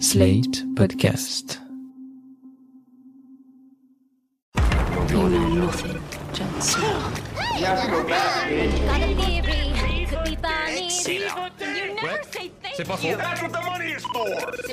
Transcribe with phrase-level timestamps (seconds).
[0.00, 1.58] Slate Podcast.
[5.10, 6.00] You know nothing,
[6.32, 7.12] Jon Snow.
[7.60, 10.88] Got a theory, could be Barney.
[11.06, 13.04] You never say thank C'est pas faux.
[13.04, 13.16] you.
[13.16, 14.24] That's what the money is for.
[14.28, 14.68] The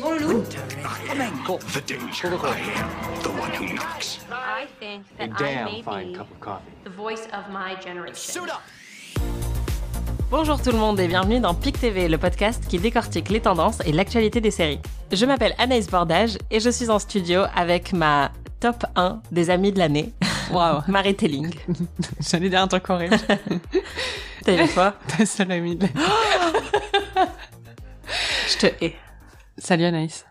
[1.85, 2.29] danger.
[2.43, 4.19] I am the one who knocks.
[4.31, 6.71] I think that A I damn may fine be cup of coffee.
[6.83, 8.15] the voice of my generation.
[10.31, 13.79] Bonjour tout le monde et bienvenue dans PIC TV, le podcast qui décortique les tendances
[13.85, 14.79] et l'actualité des séries.
[15.11, 19.71] Je m'appelle Anaïs Bordage et je suis en studio avec ma top 1 des amis
[19.71, 20.13] de l'année,
[20.51, 21.53] Waouh, Marie Telling.
[22.19, 23.17] j'allais dire un truc horrible.
[24.45, 24.95] T'as eu quoi?
[25.07, 27.27] Ta seule amie de la-
[28.49, 28.95] Je te hais.
[29.57, 30.25] Salut Anaïs.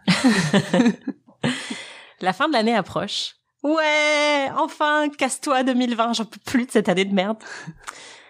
[2.21, 3.37] La fin de l'année approche.
[3.63, 7.37] Ouais, enfin, casse-toi 2020, j'en peux plus de cette année de merde.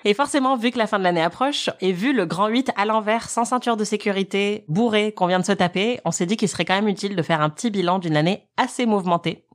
[0.05, 2.87] Et forcément, vu que la fin de l'année approche, et vu le grand 8 à
[2.87, 6.49] l'envers, sans ceinture de sécurité, bourré, qu'on vient de se taper, on s'est dit qu'il
[6.49, 9.47] serait quand même utile de faire un petit bilan d'une année assez mouvementée.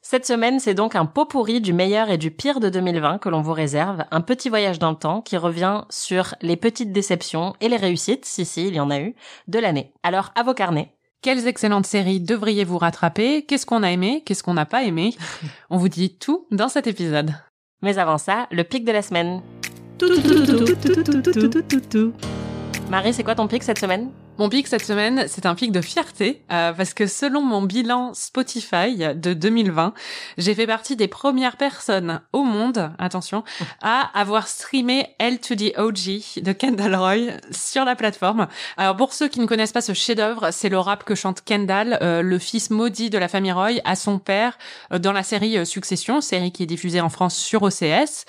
[0.00, 3.28] Cette semaine, c'est donc un pot pourri du meilleur et du pire de 2020 que
[3.28, 7.54] l'on vous réserve, un petit voyage dans le temps qui revient sur les petites déceptions
[7.60, 9.16] et les réussites, si si, il y en a eu,
[9.48, 9.92] de l'année.
[10.04, 10.94] Alors, à vos carnets.
[11.20, 13.44] Quelles excellentes séries devriez-vous rattraper?
[13.44, 14.22] Qu'est-ce qu'on a aimé?
[14.24, 15.16] Qu'est-ce qu'on n'a pas aimé?
[15.70, 17.34] On vous dit tout dans cet épisode.
[17.82, 19.42] Mais avant ça, le pic de la semaine.
[22.90, 24.10] Marie, c'est quoi ton pic cette semaine?
[24.38, 28.14] Mon pic cette semaine, c'est un pic de fierté euh, parce que selon mon bilan
[28.14, 29.94] Spotify de 2020,
[30.36, 33.42] j'ai fait partie des premières personnes au monde, attention,
[33.82, 37.16] à avoir streamé L to the OG de Kendall Roy
[37.50, 38.46] sur la plateforme.
[38.76, 41.98] Alors pour ceux qui ne connaissent pas ce chef-d'œuvre, c'est le rap que chante Kendall,
[42.00, 44.56] euh, le fils maudit de la famille Roy, à son père
[44.92, 48.24] euh, dans la série euh, Succession, série qui est diffusée en France sur OCS.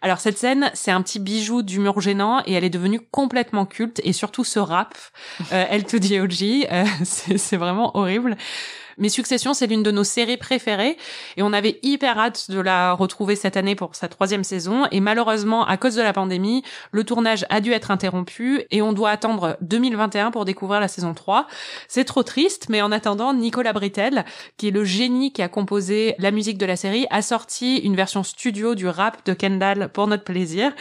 [0.00, 4.00] Alors cette scène, c'est un petit bijou d'humour gênant et elle est devenue complètement culte
[4.02, 4.96] et surtout ce rap,
[5.52, 8.36] euh, L to the OG, euh, c'est c'est vraiment horrible.
[8.98, 10.96] Mais Succession, c'est l'une de nos séries préférées
[11.36, 15.00] et on avait hyper hâte de la retrouver cette année pour sa troisième saison et
[15.00, 19.10] malheureusement, à cause de la pandémie, le tournage a dû être interrompu et on doit
[19.10, 21.46] attendre 2021 pour découvrir la saison 3.
[21.88, 24.24] C'est trop triste, mais en attendant, Nicolas Britell,
[24.56, 27.96] qui est le génie qui a composé la musique de la série, a sorti une
[27.96, 30.72] version studio du rap de Kendall pour notre plaisir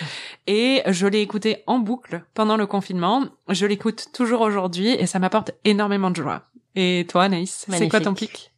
[0.47, 3.25] et je l'ai écouté en boucle pendant le confinement.
[3.49, 6.50] Je l'écoute toujours aujourd'hui et ça m'apporte énormément de joie.
[6.75, 8.51] Et toi, Anaïs, c'est quoi ton pic?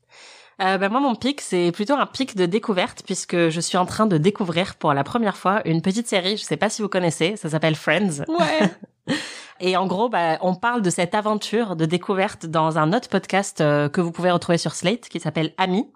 [0.62, 3.86] Euh, bah, Moi, mon pic, c'est plutôt un pic de découverte puisque je suis en
[3.86, 6.90] train de découvrir pour la première fois une petite série, je sais pas si vous
[6.90, 8.24] connaissez, ça s'appelle Friends.
[8.28, 8.70] Ouais.
[9.60, 13.62] Et en gros, bah, on parle de cette aventure de découverte dans un autre podcast
[13.62, 15.88] euh, que vous pouvez retrouver sur Slate qui s'appelle Ami.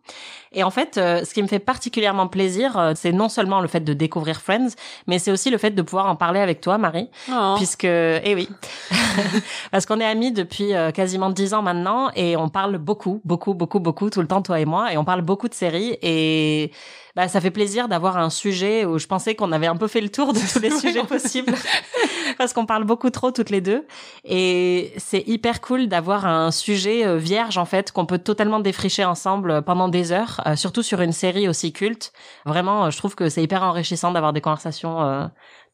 [0.53, 3.67] Et en fait, euh, ce qui me fait particulièrement plaisir, euh, c'est non seulement le
[3.67, 4.69] fait de découvrir Friends,
[5.07, 7.55] mais c'est aussi le fait de pouvoir en parler avec toi, Marie, Oh.
[7.57, 8.47] puisque, eh oui,
[9.71, 13.79] parce qu'on est amis depuis quasiment dix ans maintenant et on parle beaucoup, beaucoup, beaucoup,
[13.79, 16.71] beaucoup tout le temps, toi et moi, et on parle beaucoup de séries et
[17.17, 20.01] bah, ça fait plaisir d'avoir un sujet où je pensais qu'on avait un peu fait
[20.01, 21.51] le tour de tous les sujets possibles
[22.37, 23.87] parce qu'on parle beaucoup trop toutes les deux
[24.23, 29.03] et c'est hyper cool d'avoir un sujet euh, vierge en fait qu'on peut totalement défricher
[29.03, 32.13] ensemble pendant des heures, euh, surtout sur une série aussi culte.
[32.45, 35.25] Vraiment, euh, je trouve que c'est hyper enrichissant d'avoir des conversations euh,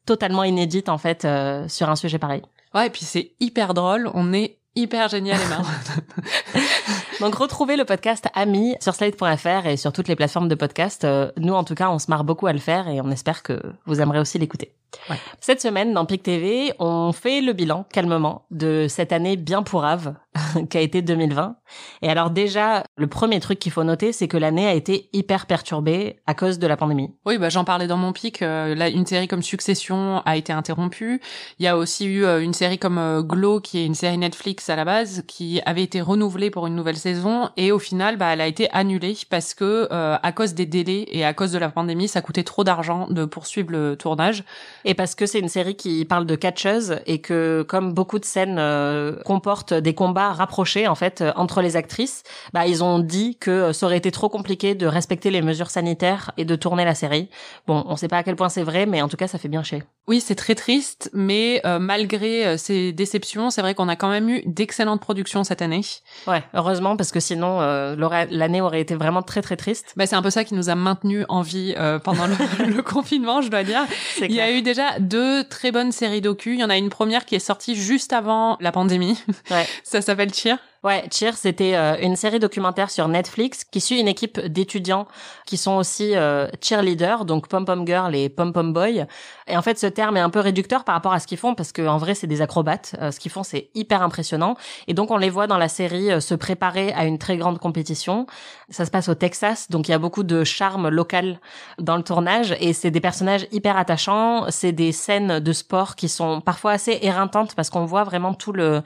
[0.06, 2.40] totalement inédites en fait euh, sur un sujet pareil.
[2.74, 4.10] Ouais, et puis c'est hyper drôle.
[4.14, 5.64] On est hyper génial et marrant.
[7.20, 11.04] Donc retrouvez le podcast Ami sur slate.fr et sur toutes les plateformes de podcast.
[11.04, 13.42] Euh, nous en tout cas, on se marre beaucoup à le faire et on espère
[13.42, 14.74] que vous aimerez aussi l'écouter.
[15.10, 15.16] Ouais.
[15.40, 20.14] Cette semaine dans PIC TV, on fait le bilan calmement de cette année bien pourrave
[20.70, 21.56] qu'a été 2020.
[22.02, 25.46] Et alors déjà, le premier truc qu'il faut noter, c'est que l'année a été hyper
[25.46, 27.14] perturbée à cause de la pandémie.
[27.24, 28.42] Oui, bah j'en parlais dans mon pic.
[28.42, 31.20] euh, là, une série comme Succession a été interrompue.
[31.58, 34.18] Il y a aussi eu euh, une série comme euh, Glow, qui est une série
[34.18, 38.16] Netflix à la base, qui avait été renouvelée pour une nouvelle saison et au final,
[38.16, 41.52] bah elle a été annulée parce que euh, à cause des délais et à cause
[41.52, 44.44] de la pandémie, ça coûtait trop d'argent de poursuivre le tournage.
[44.84, 48.24] Et parce que c'est une série qui parle de catcheuse et que comme beaucoup de
[48.24, 52.22] scènes euh, comportent des combats rapprochés en fait euh, entre les actrices,
[52.52, 55.70] bah ils ont dit que euh, ça aurait été trop compliqué de respecter les mesures
[55.70, 57.30] sanitaires et de tourner la série.
[57.66, 59.48] Bon, on sait pas à quel point c'est vrai, mais en tout cas ça fait
[59.48, 59.82] bien chier.
[60.06, 64.10] Oui, c'est très triste, mais euh, malgré euh, ces déceptions, c'est vrai qu'on a quand
[64.10, 65.80] même eu d'excellentes productions cette année.
[66.26, 67.96] Ouais, heureusement parce que sinon euh,
[68.30, 69.94] l'année aurait été vraiment très très triste.
[69.96, 72.34] Bah, c'est un peu ça qui nous a maintenus en vie euh, pendant le,
[72.66, 73.86] le confinement, je dois dire.
[74.20, 76.52] Il y a eu déjà deux très bonnes séries docu.
[76.52, 79.18] Il y en a une première qui est sortie juste avant la pandémie.
[79.50, 79.66] Ouais.
[79.84, 80.58] Ça s'appelle Cheer.
[80.84, 85.08] Ouais, Cheer, c'était euh, une série documentaire sur Netflix qui suit une équipe d'étudiants
[85.46, 89.06] qui sont aussi euh, cheerleaders, donc pom-pom girl et pom-pom boy.
[89.46, 91.54] Et en fait, ce terme est un peu réducteur par rapport à ce qu'ils font
[91.54, 92.96] parce que en vrai, c'est des acrobates.
[93.00, 94.56] Euh, ce qu'ils font, c'est hyper impressionnant.
[94.86, 97.58] Et donc, on les voit dans la série euh, se préparer à une très grande
[97.58, 98.26] compétition.
[98.68, 101.40] Ça se passe au Texas, donc il y a beaucoup de charme local
[101.78, 104.50] dans le tournage et c'est des personnages hyper attachants.
[104.50, 108.52] C'est des scènes de sport qui sont parfois assez éreintantes parce qu'on voit vraiment tout
[108.52, 108.82] le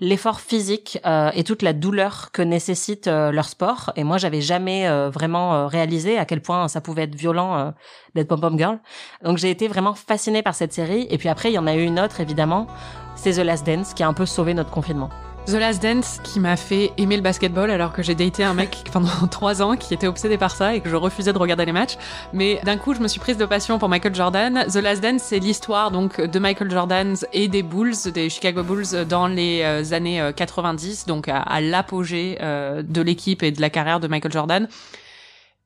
[0.00, 3.92] l'effort physique euh, et toute la douleur que nécessite euh, leur sport.
[3.96, 7.56] Et moi, j'avais jamais euh, vraiment euh, réalisé à quel point ça pouvait être violent
[7.56, 7.70] euh,
[8.14, 8.80] d'être pom-pom girl.
[9.22, 11.06] Donc j'ai été vraiment fascinée par cette série.
[11.10, 12.66] Et puis après, il y en a eu une autre, évidemment.
[13.14, 15.10] C'est The Last Dance qui a un peu sauvé notre confinement.
[15.46, 18.84] The Last Dance qui m'a fait aimer le basketball alors que j'ai daté un mec
[18.92, 21.72] pendant trois ans qui était obsédé par ça et que je refusais de regarder les
[21.72, 21.96] matchs.
[22.32, 24.64] Mais d'un coup, je me suis prise de passion pour Michael Jordan.
[24.72, 29.04] The Last Dance, c'est l'histoire donc de Michael Jordan et des Bulls, des Chicago Bulls
[29.08, 33.60] dans les euh, années euh, 90, donc à, à l'apogée euh, de l'équipe et de
[33.60, 34.68] la carrière de Michael Jordan.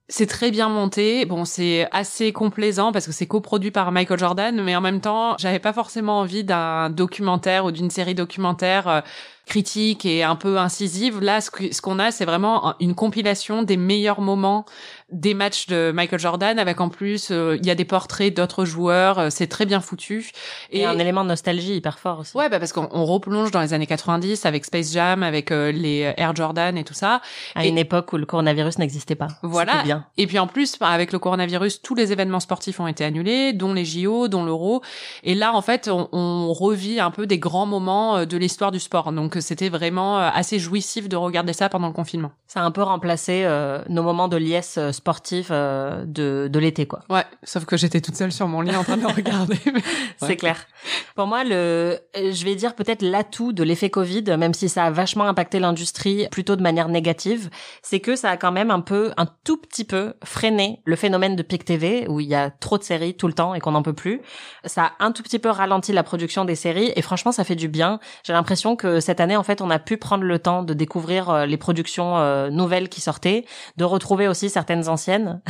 [0.09, 1.25] C'est très bien monté.
[1.25, 5.35] Bon, c'est assez complaisant parce que c'est coproduit par Michael Jordan, mais en même temps,
[5.37, 9.01] j'avais pas forcément envie d'un documentaire ou d'une série documentaire euh,
[9.47, 11.21] critique et un peu incisive.
[11.21, 14.65] Là, ce qu'on a, c'est vraiment une compilation des meilleurs moments
[15.13, 18.65] des matchs de Michael Jordan, avec en plus, euh, il y a des portraits d'autres
[18.65, 19.19] joueurs.
[19.21, 20.33] euh, c'est très bien foutu.
[20.71, 22.37] Et, un élément de nostalgie hyper fort aussi.
[22.37, 25.71] Ouais, bah parce qu'on on replonge dans les années 90 avec Space Jam, avec euh,
[25.71, 27.21] les Air Jordan et tout ça.
[27.55, 29.29] À Et- une époque où le coronavirus n'existait pas.
[29.43, 29.83] Voilà.
[29.85, 30.07] Bien.
[30.17, 33.75] Et puis en plus, avec le coronavirus, tous les événements sportifs ont été annulés, dont
[33.75, 34.83] les JO, dont l'Euro.
[35.23, 38.81] Et là, en fait, on, on revit un peu des grands moments de l'histoire du
[38.81, 39.13] sport.
[39.13, 42.33] Donc c'était vraiment assez jouissif de regarder ça pendant le confinement.
[42.49, 46.87] Ça a un peu remplacé euh, nos moments de liesse sportive euh, de, de l'été,
[46.87, 47.03] quoi.
[47.09, 49.59] Ouais, sauf que j'étais toute seule sur mon lit en train de regarder.
[50.19, 50.67] C'est clair.
[51.15, 54.91] Pour moi, le, je vais dire peut-être l'atout de l'effet Covid, même si ça a
[54.91, 57.51] vachement impacté l'industrie plutôt de manière négative,
[57.83, 61.37] c'est que ça a quand même un peu, un tout petit peu freiné le phénomène
[61.37, 63.73] de Pic TV où il y a trop de séries tout le temps et qu'on
[63.73, 64.21] n'en peut plus.
[64.65, 67.55] Ça a un tout petit peu ralenti la production des séries et franchement, ça fait
[67.55, 68.01] du bien.
[68.25, 71.31] J'ai l'impression que cette année, en fait, on a pu prendre le temps de découvrir
[71.31, 73.45] euh, les productions euh, nouvelles qui sortaient,
[73.77, 75.41] de retrouver aussi certaines anciennes.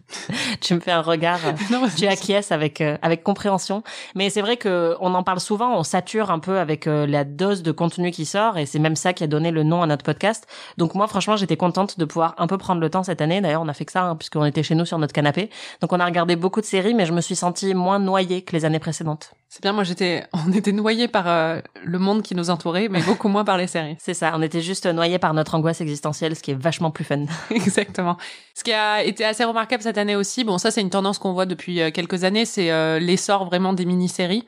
[0.60, 1.40] tu me fais un regard.
[1.70, 3.82] Non, tu acquiesces avec euh, avec compréhension.
[4.14, 7.24] Mais c'est vrai que on en parle souvent, on sature un peu avec euh, la
[7.24, 9.86] dose de contenu qui sort, et c'est même ça qui a donné le nom à
[9.86, 10.46] notre podcast.
[10.76, 13.40] Donc moi, franchement, j'étais contente de pouvoir un peu prendre le temps cette année.
[13.40, 15.50] D'ailleurs, on a fait que ça, hein, puisqu'on était chez nous sur notre canapé.
[15.80, 18.52] Donc on a regardé beaucoup de séries, mais je me suis sentie moins noyée que
[18.52, 19.32] les années précédentes.
[19.54, 23.00] C'est bien, moi j'étais, on était noyés par euh, le monde qui nous entourait, mais
[23.02, 23.94] beaucoup moins par les séries.
[24.00, 27.04] C'est ça, on était juste noyés par notre angoisse existentielle, ce qui est vachement plus
[27.04, 27.26] fun.
[27.50, 28.16] Exactement.
[28.56, 31.34] Ce qui a été assez remarquable cette année aussi, bon ça c'est une tendance qu'on
[31.34, 34.44] voit depuis euh, quelques années, c'est euh, l'essor vraiment des mini-séries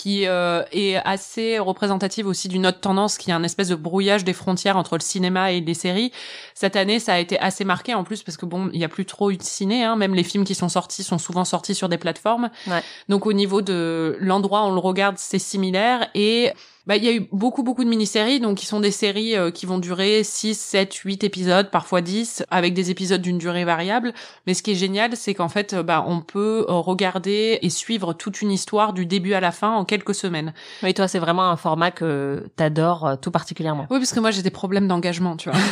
[0.00, 4.24] qui euh, est assez représentative aussi d'une autre tendance qui est un espèce de brouillage
[4.24, 6.10] des frontières entre le cinéma et les séries.
[6.54, 8.88] Cette année, ça a été assez marqué en plus parce que bon, il y a
[8.88, 11.74] plus trop eu de ciné, hein, même les films qui sont sortis sont souvent sortis
[11.74, 12.48] sur des plateformes.
[12.66, 12.82] Ouais.
[13.10, 16.50] Donc au niveau de l'endroit où on le regarde, c'est similaire et
[16.86, 19.50] bah, il y a eu beaucoup, beaucoup de mini-séries, donc qui sont des séries euh,
[19.50, 24.12] qui vont durer 6, 7, 8 épisodes, parfois 10, avec des épisodes d'une durée variable.
[24.46, 27.70] Mais ce qui est génial, c'est qu'en fait, euh, bah, on peut euh, regarder et
[27.70, 30.54] suivre toute une histoire du début à la fin en quelques semaines.
[30.82, 33.86] Oui, toi, c'est vraiment un format que t'adores tout particulièrement.
[33.90, 35.58] Oui, parce que moi, j'ai des problèmes d'engagement, tu vois.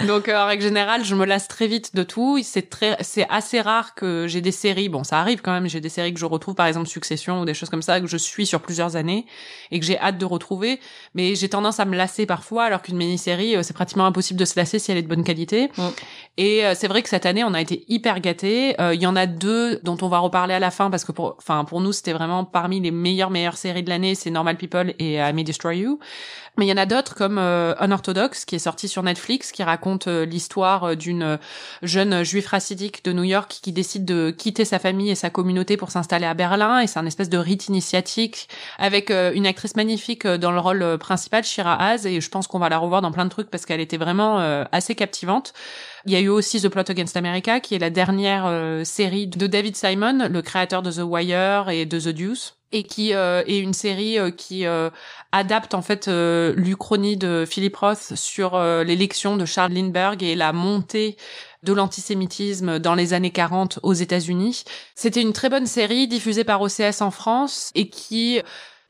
[0.06, 2.38] donc, euh, en règle générale, je me lasse très vite de tout.
[2.42, 4.88] C'est très, c'est assez rare que j'ai des séries.
[4.88, 5.68] Bon, ça arrive quand même.
[5.68, 8.06] J'ai des séries que je retrouve, par exemple, Succession ou des choses comme ça, que
[8.06, 9.26] je suis sur plusieurs années
[9.70, 10.80] et que j'ai hâte de retrouver.
[11.14, 14.44] Mais j'ai tendance à me lasser parfois, alors qu'une mini-série, euh, c'est pratiquement impossible de
[14.44, 15.70] se lasser si elle est de bonne qualité.
[15.76, 15.82] Mm.
[16.36, 18.80] Et euh, c'est vrai que cette année, on a été hyper gâtés.
[18.80, 21.12] Euh, Il y en a deux dont on va reparler à la fin parce que
[21.12, 24.14] pour, enfin, pour nous, c'était vraiment parmi les meilleures meilleures séries de l'année.
[24.14, 25.98] C'est Normal People et I May Destroy You.
[26.58, 29.62] Mais il y en a d'autres comme euh, Unorthodox qui est sorti sur Netflix qui
[29.62, 31.36] raconte euh, l'histoire euh, d'une euh,
[31.82, 35.76] jeune juive racidique de New York qui décide de quitter sa famille et sa communauté
[35.76, 36.80] pour s'installer à Berlin.
[36.80, 38.48] Et c'est un espèce de rite initiatique
[38.78, 42.06] avec une actrice magnifique dans le rôle principal Shira Haas.
[42.06, 44.38] Et je pense qu'on va la revoir dans plein de trucs parce qu'elle était vraiment
[44.72, 45.52] assez captivante.
[46.06, 49.46] Il y a eu aussi The Plot Against America qui est la dernière série de
[49.46, 53.58] David Simon, le créateur de The Wire et de The Deuce et qui euh, est
[53.58, 54.90] une série euh, qui euh,
[55.32, 60.34] adapte en fait euh, l'Uchronie de Philip Roth sur euh, l'élection de Charles Lindbergh et
[60.34, 61.16] la montée
[61.62, 64.64] de l'antisémitisme dans les années 40 aux États-Unis.
[64.94, 68.40] C'était une très bonne série diffusée par OCS en France et qui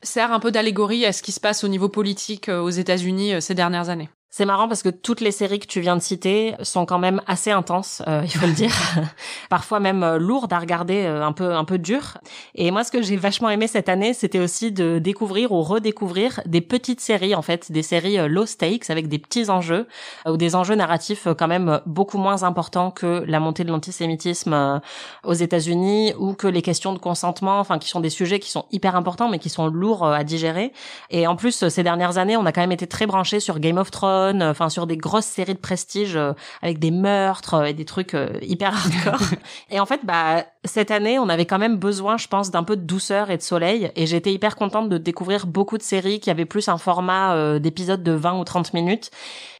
[0.03, 3.55] sert un peu d'allégorie à ce qui se passe au niveau politique aux États-Unis ces
[3.55, 4.09] dernières années.
[4.31, 7.19] C'est marrant parce que toutes les séries que tu viens de citer sont quand même
[7.25, 8.71] assez intenses, euh, il faut le dire.
[9.49, 12.19] Parfois même euh, lourdes à regarder, euh, un peu un peu dures.
[12.53, 16.41] Et moi, ce que j'ai vachement aimé cette année, c'était aussi de découvrir ou redécouvrir
[16.45, 19.87] des petites séries, en fait, des séries euh, low stakes avec des petits enjeux
[20.27, 24.79] ou des enjeux narratifs quand même beaucoup moins importants que la montée de l'antisémitisme
[25.23, 28.65] aux États-Unis ou que les questions de consentement, enfin, qui sont des sujets qui sont
[28.71, 30.71] hyper importants mais qui sont lourds à digérer.
[31.09, 33.77] Et en plus, ces dernières années, on a quand même été très branchés sur Game
[33.77, 37.65] of Thrones, euh, enfin sur des grosses séries de prestige euh, avec des meurtres euh,
[37.65, 39.27] et des trucs hyper hardcore.
[39.71, 42.75] et en fait, bah cette année, on avait quand même besoin, je pense, d'un peu
[42.75, 43.91] de douceur et de soleil.
[43.95, 47.59] Et j'étais hyper contente de découvrir beaucoup de séries qui avaient plus un format euh,
[47.59, 49.09] d'épisodes de 20 ou 30 minutes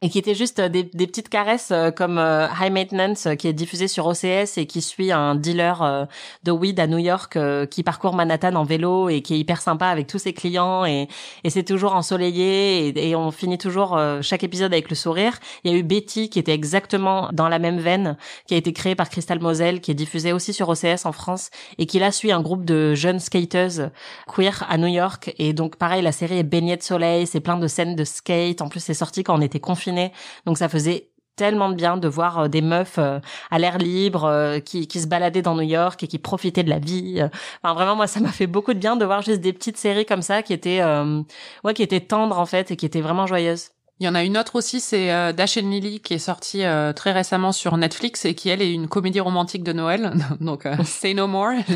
[0.02, 3.54] et qui étaient juste des, des petites caresses euh, comme euh, High Maintenance qui est
[3.54, 6.06] diffusé sur OCS et qui suit un dealer
[6.44, 7.38] de weed à New York
[7.70, 11.08] qui parcourt Manhattan en vélo et qui est hyper sympa avec tous ses clients et,
[11.44, 15.38] et c'est toujours ensoleillé et, et on finit toujours chaque épisode avec le sourire.
[15.64, 18.16] Il y a eu Betty qui était exactement dans la même veine,
[18.46, 21.50] qui a été créée par Crystal Moselle, qui est diffusée aussi sur OCS en France
[21.78, 23.90] et qui là suit un groupe de jeunes skateuses
[24.26, 27.56] queer à New York et donc pareil la série est baignée de soleil, c'est plein
[27.56, 28.60] de scènes de skate.
[28.60, 30.12] En plus c'est sorti quand on était confinés,
[30.46, 33.18] donc ça faisait tellement de bien de voir euh, des meufs euh,
[33.50, 36.68] à l'air libre euh, qui, qui se baladaient dans New York et qui profitaient de
[36.68, 37.22] la vie.
[37.62, 40.04] Enfin vraiment moi ça m'a fait beaucoup de bien de voir juste des petites séries
[40.04, 41.22] comme ça qui étaient euh,
[41.64, 43.70] ouais qui étaient tendres en fait et qui étaient vraiment joyeuses.
[44.00, 46.64] Il y en a une autre aussi, c'est euh, Dash and Lily qui est sortie
[46.64, 50.14] euh, très récemment sur Netflix et qui elle est une comédie romantique de Noël.
[50.40, 51.50] Donc euh, Say No More.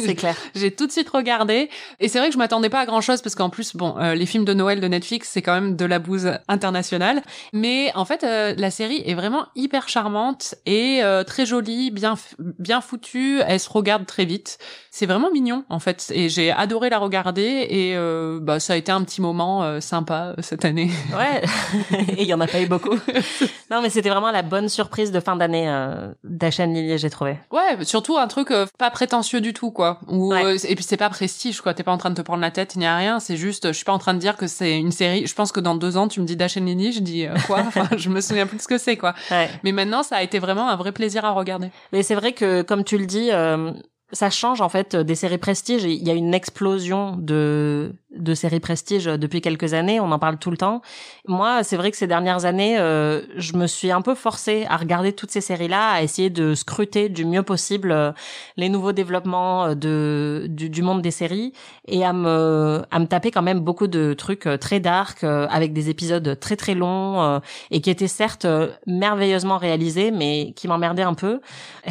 [0.00, 0.36] C'est clair.
[0.54, 1.68] J'ai tout de suite regardé.
[1.98, 4.14] Et c'est vrai que je m'attendais pas à grand chose parce qu'en plus bon euh,
[4.14, 7.20] les films de Noël de Netflix c'est quand même de la bouse internationale.
[7.52, 13.40] Mais en fait la série est vraiment hyper charmante et très jolie bien bien foutue.
[13.44, 14.58] Elle se regarde très vite.
[14.92, 16.12] C'est vraiment mignon en fait.
[16.14, 17.96] Et j'ai adoré la regarder et
[18.40, 20.90] bah ça a été un petit moment sympa cette année.
[21.12, 21.39] Ouais,
[22.16, 22.94] et il y en a pas eu beaucoup.
[23.70, 27.36] non, mais c'était vraiment la bonne surprise de fin d'année euh, d'Achan Lillier, j'ai trouvé.
[27.50, 30.00] Ouais, surtout un truc euh, pas prétentieux du tout, quoi.
[30.08, 30.44] Ou Ouais.
[30.44, 31.74] euh, et puis c'est pas prestige, quoi.
[31.74, 33.20] T'es pas en train de te prendre la tête, il n'y a rien.
[33.20, 35.26] C'est juste, je suis pas en train de dire que c'est une série.
[35.26, 37.34] Je pense que dans deux ans, tu me dis Dash and Lily, je dis euh,
[37.46, 37.60] quoi?
[37.66, 39.14] Enfin, je me souviens plus de ce que c'est, quoi.
[39.30, 39.48] Ouais.
[39.64, 41.70] Mais maintenant, ça a été vraiment un vrai plaisir à regarder.
[41.92, 43.70] Mais c'est vrai que, comme tu le dis, euh,
[44.12, 45.84] ça change en fait des séries prestige.
[45.84, 50.00] Il y a une explosion de de séries prestige depuis quelques années.
[50.00, 50.82] On en parle tout le temps.
[51.26, 54.76] Moi, c'est vrai que ces dernières années, euh, je me suis un peu forcée à
[54.76, 58.12] regarder toutes ces séries-là, à essayer de scruter du mieux possible euh,
[58.56, 61.52] les nouveaux développements euh, de du, monde des séries
[61.86, 65.46] et à me à me taper quand même beaucoup de trucs euh, très dark euh,
[65.50, 67.40] avec des épisodes très très longs euh,
[67.70, 71.40] et qui étaient certes euh, merveilleusement réalisés, mais qui m'emmerdaient un peu.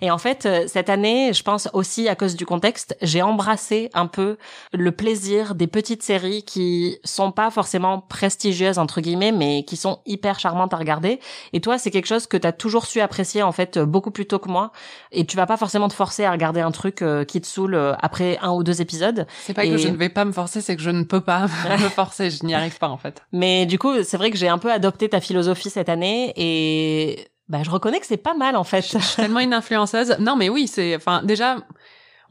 [0.00, 3.90] Et en fait, euh, cette année, je pense aussi à cause du contexte, j'ai embrassé
[3.94, 4.36] un peu
[4.72, 10.00] le plaisir des petites séries qui sont pas forcément prestigieuses entre guillemets, mais qui sont
[10.06, 11.20] hyper charmantes à regarder.
[11.52, 14.26] Et toi, c'est quelque chose que tu as toujours su apprécier en fait beaucoup plus
[14.26, 14.72] tôt que moi.
[15.10, 17.74] Et tu vas pas forcément te forcer à regarder un truc euh, qui te saoule
[17.74, 19.26] euh, après un ou deux épisodes.
[19.42, 21.20] C'est pas Et- que je ne vais pas me forcer, c'est que je ne peux
[21.20, 22.30] pas me forcer.
[22.30, 23.22] Je n'y arrive pas, en fait.
[23.32, 27.28] Mais du coup, c'est vrai que j'ai un peu adopté ta philosophie cette année et
[27.48, 28.80] bah, je reconnais que c'est pas mal en fait.
[28.82, 30.16] Je suis tellement une influenceuse.
[30.18, 31.56] Non, mais oui, c'est, enfin, déjà,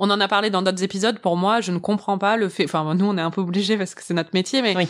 [0.04, 1.20] on en a parlé dans d'autres épisodes.
[1.20, 3.78] Pour moi, je ne comprends pas le fait, enfin, nous, on est un peu obligés
[3.78, 4.88] parce que c'est notre métier, mais Oui.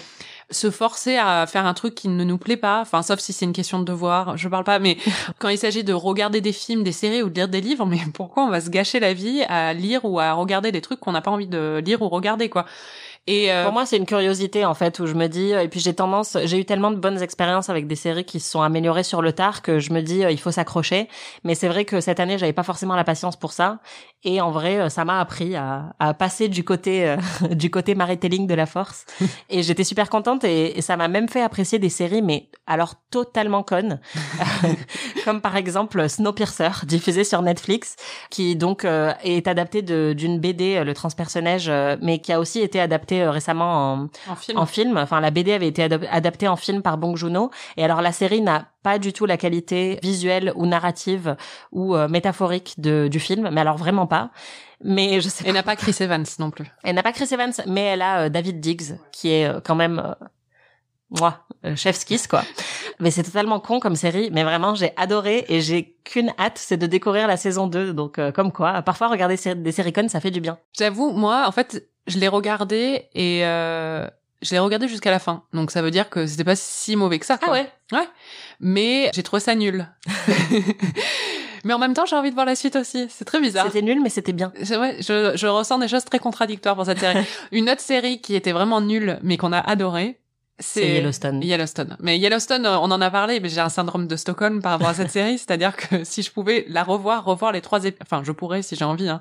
[0.50, 3.44] se forcer à faire un truc qui ne nous plaît pas, enfin, sauf si c'est
[3.46, 4.98] une question de devoir, je parle pas, mais
[5.39, 8.00] quand il s'agit de regarder des films, des séries ou de lire des livres, mais
[8.13, 11.12] pourquoi on va se gâcher la vie à lire ou à regarder des trucs qu'on
[11.12, 12.65] n'a pas envie de lire ou regarder, quoi?
[13.27, 15.80] Et, euh, Pour moi, c'est une curiosité en fait où je me dis et puis
[15.80, 19.03] j'ai tendance, j'ai eu tellement de bonnes expériences avec des séries qui se sont améliorées
[19.03, 21.08] sur le tard que je me dis euh, il faut s'accrocher.
[21.44, 23.77] Mais c'est vrai que cette année, j'avais pas forcément la patience pour ça
[24.23, 27.17] et en vrai, euh, ça m'a appris à, à passer du côté euh,
[27.51, 29.05] du côté de la force
[29.49, 32.95] et j'étais super contente et, et ça m'a même fait apprécier des séries mais alors
[33.09, 33.99] totalement connes
[35.25, 37.95] comme par exemple Snowpiercer diffusé sur Netflix
[38.29, 42.59] qui donc euh, est adapté d'une BD euh, le transpersonnage euh, mais qui a aussi
[42.59, 44.57] été adapté euh, récemment en, en film.
[44.57, 44.97] en film.
[44.97, 47.51] Enfin, la BD avait été adap- adaptée en film par Bong Joon-ho.
[47.77, 51.35] Et alors, la série n'a pas du tout la qualité visuelle ou narrative
[51.71, 53.50] ou euh, métaphorique de, du film.
[53.51, 54.31] Mais alors, vraiment pas.
[54.83, 55.51] Mais je sais pas.
[55.51, 56.65] n'a pas Chris Evans non plus.
[56.83, 59.75] Elle n'a pas Chris Evans, mais elle a euh, David Diggs, qui est euh, quand
[59.75, 60.15] même...
[61.09, 61.45] moi,
[61.75, 62.43] chef's kiss, quoi.
[63.00, 66.77] Mais c'est totalement con comme série, mais vraiment, j'ai adoré et j'ai qu'une hâte, c'est
[66.77, 67.93] de découvrir la saison 2.
[67.93, 70.57] Donc, comme quoi, parfois, regarder des séries connes, ça fait du bien.
[70.77, 74.07] J'avoue, moi, en fait, je l'ai regardé et euh,
[74.41, 75.43] je l'ai regardé jusqu'à la fin.
[75.53, 77.38] Donc ça veut dire que c'était pas si mauvais que ça.
[77.38, 77.53] Quoi.
[77.53, 78.07] ouais Ouais.
[78.60, 79.88] Mais j'ai trouvé ça nul.
[81.63, 83.07] mais en même temps, j'ai envie de voir la suite aussi.
[83.10, 83.67] C'est très bizarre.
[83.67, 84.51] C'était nul, mais c'était bien.
[84.63, 87.25] C'est vrai, je, je ressens des choses très contradictoires pour cette série.
[87.51, 90.19] Une autre série qui était vraiment nulle, mais qu'on a adoré,
[90.60, 91.41] C'est Yellowstone.
[91.43, 91.98] Yellowstone.
[92.00, 94.89] Mais Yellowstone, euh, on en a parlé, mais j'ai un syndrome de Stockholm par rapport
[94.89, 98.24] à cette série, c'est-à-dire que si je pouvais la revoir, revoir les trois épisodes, enfin
[98.24, 99.19] je pourrais si j'ai envie, hein.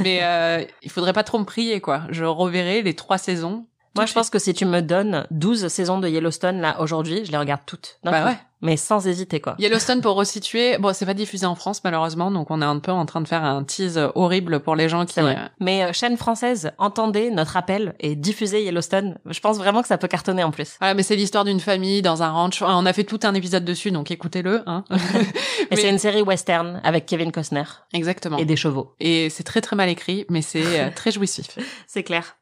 [0.00, 2.02] mais euh, il faudrait pas trop me prier quoi.
[2.10, 5.98] Je reverrai les trois saisons moi, je pense que si tu me donnes 12 saisons
[5.98, 7.98] de Yellowstone, là, aujourd'hui, je les regarde toutes.
[8.04, 8.36] Bah ouais.
[8.62, 9.54] Mais sans hésiter, quoi.
[9.58, 12.92] Yellowstone, pour resituer, bon, c'est pas diffusé en France, malheureusement, donc on est un peu
[12.92, 15.18] en train de faire un tease horrible pour les gens qui...
[15.18, 15.38] Vrai.
[15.60, 19.18] Mais euh, chaîne française, entendez notre appel et diffusez Yellowstone.
[19.24, 20.76] Je pense vraiment que ça peut cartonner en plus.
[20.78, 22.62] Voilà, mais c'est l'histoire d'une famille dans un ranch.
[22.62, 24.62] On a fait tout un épisode dessus, donc écoutez-le.
[24.66, 24.84] Hein.
[25.70, 27.64] et c'est une série western avec Kevin Costner.
[27.94, 28.36] Exactement.
[28.36, 28.94] Et des chevaux.
[29.00, 31.58] Et c'est très très mal écrit, mais c'est euh, très jouissif.
[31.86, 32.36] c'est clair.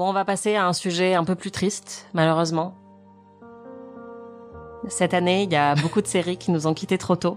[0.00, 2.74] Bon, on va passer à un sujet un peu plus triste, malheureusement.
[4.88, 7.36] Cette année, il y a beaucoup de séries qui nous ont quittés trop tôt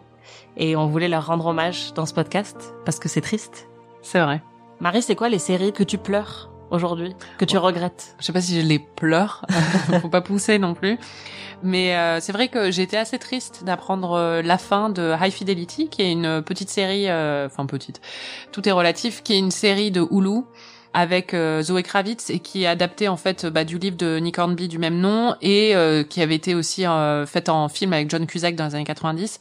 [0.55, 3.67] et on voulait leur rendre hommage dans ce podcast parce que c'est triste.
[4.01, 4.41] C'est vrai.
[4.79, 8.15] Marie, c'est quoi les séries que tu pleures aujourd'hui, que tu regrettes?
[8.21, 9.45] Je sais pas si je les pleure,
[10.01, 10.97] faut pas pousser non plus.
[11.63, 15.89] Mais euh, c'est vrai que j'étais assez triste d'apprendre euh, la fin de High Fidelity,
[15.89, 17.99] qui est une petite série, euh, enfin petite,
[18.53, 20.43] tout est relatif, qui est une série de Hulu
[20.93, 24.37] avec euh, Zoé Kravitz et qui est adapté en fait bah, du livre de Nick
[24.37, 28.09] Hornby du même nom et euh, qui avait été aussi euh, fait en film avec
[28.09, 29.39] John Cusack dans les années 90.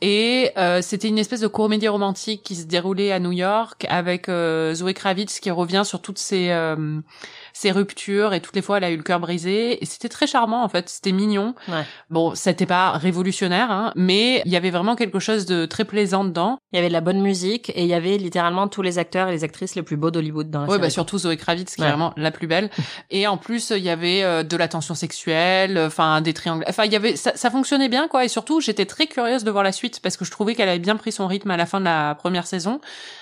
[0.00, 0.50] Et
[0.82, 5.40] c'était une espèce de comédie romantique qui se déroulait à New York avec Zoé Kravitz
[5.40, 6.52] qui revient sur toutes ces
[7.54, 10.26] ses ruptures et toutes les fois elle a eu le cœur brisé et c'était très
[10.26, 10.88] charmant en fait.
[10.88, 11.54] C'était mignon.
[11.68, 11.84] Ouais.
[12.10, 16.24] bon c'était pas révolutionnaire hein, mais il y avait vraiment quelque chose de très plaisant
[16.24, 16.58] dedans.
[16.72, 19.28] Il y avait de la bonne musique et il y avait littéralement tous les acteurs
[19.28, 20.82] et les actrices les plus beaux d'Hollywood dans la ouais, série.
[20.82, 22.70] bah surtout Zoé Kravitz qui est vraiment la plus belle.
[23.10, 26.84] Et en plus il y avait euh, de la tension sexuelle enfin des triangles enfin
[26.84, 28.24] il y avait ça, ça fonctionnait bien quoi.
[28.24, 30.80] Et surtout j'étais très curieuse de voir la suite parce que je trouvais qu'elle avait
[30.80, 32.80] bien pris son rythme à la fin de la première saison.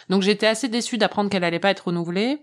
[0.09, 2.41] Donc j'étais assez déçue d'apprendre qu'elle allait pas être renouvelée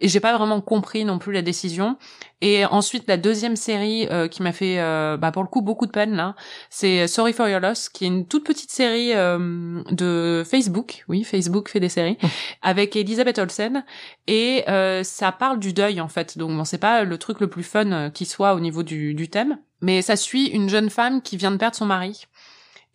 [0.00, 1.96] et j'ai pas vraiment compris non plus la décision.
[2.40, 5.86] Et ensuite la deuxième série euh, qui m'a fait euh, bah pour le coup beaucoup
[5.86, 6.36] de peine là,
[6.70, 11.24] c'est Sorry for Your Loss qui est une toute petite série euh, de Facebook, oui
[11.24, 12.16] Facebook fait des séries.
[12.62, 13.84] Avec Elisabeth Olsen.
[14.28, 16.38] Et euh, ça parle du deuil en fait.
[16.38, 19.14] Donc bon c'est pas le truc le plus fun euh, qui soit au niveau du,
[19.14, 22.26] du thème, mais ça suit une jeune femme qui vient de perdre son mari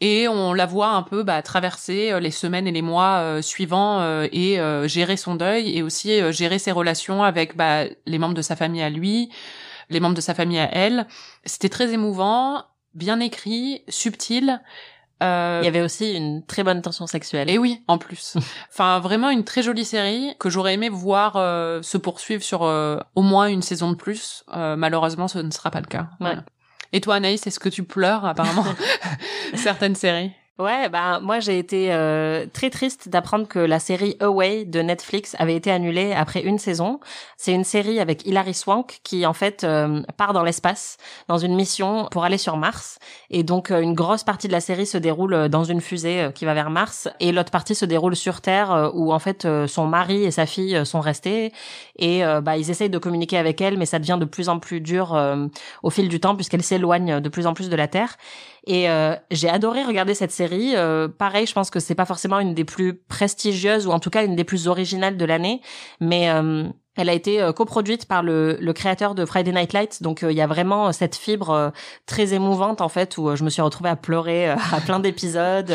[0.04, 3.42] et on la voit un peu bah, traverser euh, les semaines et les mois euh,
[3.42, 8.34] suivants euh, et gérer son deuil et aussi gérer ses relations avec bah, les membres
[8.34, 9.30] de sa famille à lui,
[9.90, 11.08] les membres de sa famille à elle.
[11.46, 14.60] C'était très émouvant, bien écrit, subtil.
[15.24, 15.60] Euh...
[15.62, 17.50] Il y avait aussi une très bonne tension sexuelle.
[17.50, 18.36] Et oui, en plus.
[18.72, 22.98] enfin, vraiment une très jolie série que j'aurais aimé voir euh, se poursuivre sur euh,
[23.16, 24.44] au moins une saison de plus.
[24.54, 26.10] malheureusement, ce ne sera pas le cas.
[26.20, 26.28] Ouais.
[26.28, 26.44] Voilà.
[26.94, 28.66] Et toi, Anaïs, est-ce que tu pleures apparemment
[29.56, 30.32] certaines séries?
[30.60, 35.36] Ouais, bah moi j'ai été euh, très triste d'apprendre que la série Away de Netflix
[35.40, 37.00] avait été annulée après une saison.
[37.38, 41.56] C'est une série avec Hilary Swank qui en fait euh, part dans l'espace dans une
[41.56, 43.00] mission pour aller sur Mars.
[43.32, 46.46] Et donc euh, une grosse partie de la série se déroule dans une fusée qui
[46.46, 47.10] va vers Mars.
[47.20, 50.86] Et l'autre partie se déroule sur Terre où en fait son mari et sa fille
[50.86, 51.52] sont restés.
[51.98, 54.82] Et bah ils essayent de communiquer avec elle mais ça devient de plus en plus
[54.82, 55.20] dur
[55.82, 58.18] au fil du temps puisqu'elle s'éloigne de plus en plus de la Terre
[58.66, 60.76] et euh, j'ai adoré regarder cette série.
[60.76, 64.10] Euh, pareil, je pense que c'est pas forcément une des plus prestigieuses ou en tout
[64.10, 65.62] cas une des plus originales de l'année,
[66.00, 66.64] mais euh,
[66.96, 70.42] elle a été coproduite par le, le, créateur de Friday Night Lights, donc il y
[70.42, 71.72] a vraiment cette fibre
[72.06, 75.74] très émouvante en fait où je me suis retrouvée à pleurer à plein d'épisodes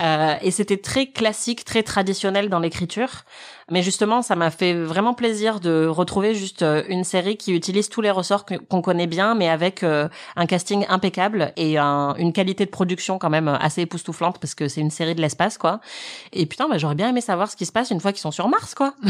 [0.42, 3.24] et c'était très classique, très traditionnel dans l'écriture.
[3.72, 8.00] Mais justement, ça m'a fait vraiment plaisir de retrouver juste une série qui utilise tous
[8.00, 12.70] les ressorts qu'on connaît bien, mais avec un casting impeccable et un, une qualité de
[12.70, 15.80] production quand même assez époustouflante parce que c'est une série de l'espace, quoi.
[16.32, 18.30] Et putain, bah, j'aurais bien aimé savoir ce qui se passe une fois qu'ils sont
[18.30, 18.94] sur Mars, quoi.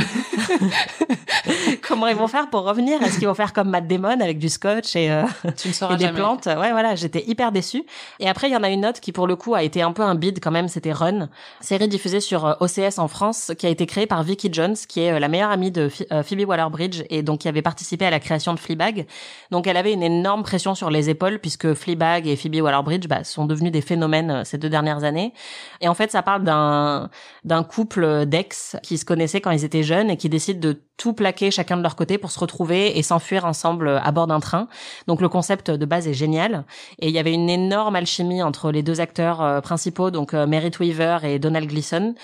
[1.88, 3.02] Comment ils vont faire pour revenir?
[3.02, 5.24] Est-ce qu'ils vont faire comme Matt Damon avec du scotch et, euh,
[5.56, 6.18] tu ne sauras et des jamais.
[6.18, 6.46] plantes?
[6.46, 7.84] Ouais, voilà, j'étais hyper déçue.
[8.18, 9.92] Et après, il y en a une autre qui, pour le coup, a été un
[9.92, 10.68] peu un bide quand même.
[10.68, 11.28] C'était Run,
[11.60, 15.18] série diffusée sur OCS en France, qui a été créée par Vicky Jones, qui est
[15.18, 18.58] la meilleure amie de Phoebe Waller-Bridge et donc qui avait participé à la création de
[18.58, 19.06] Fleabag.
[19.50, 23.24] Donc elle avait une énorme pression sur les épaules puisque Fleabag et Phoebe Waller-Bridge bah,
[23.24, 25.32] sont devenus des phénomènes ces deux dernières années.
[25.80, 27.10] Et en fait, ça parle d'un
[27.44, 31.14] d'un couple d'ex qui se connaissaient quand ils étaient jeunes et qui décident de tout
[31.20, 34.68] plaquer chacun de leur côté pour se retrouver et s'enfuir ensemble à bord d'un train.
[35.06, 36.64] Donc le concept de base est génial
[36.98, 41.18] et il y avait une énorme alchimie entre les deux acteurs principaux donc Merritt Weaver
[41.24, 42.14] et Donald Gleason.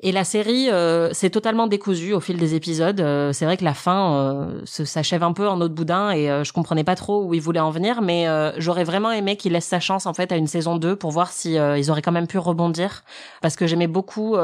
[0.00, 3.00] Et la série euh, s'est totalement décousue au fil des épisodes.
[3.00, 6.44] Euh, c'est vrai que la fin euh, s'achève un peu en autre boudin et euh,
[6.44, 9.52] je comprenais pas trop où ils voulaient en venir, mais euh, j'aurais vraiment aimé qu'ils
[9.52, 12.02] laissent sa chance en fait à une saison 2 pour voir si euh, ils auraient
[12.02, 13.04] quand même pu rebondir
[13.40, 14.36] parce que j'aimais beaucoup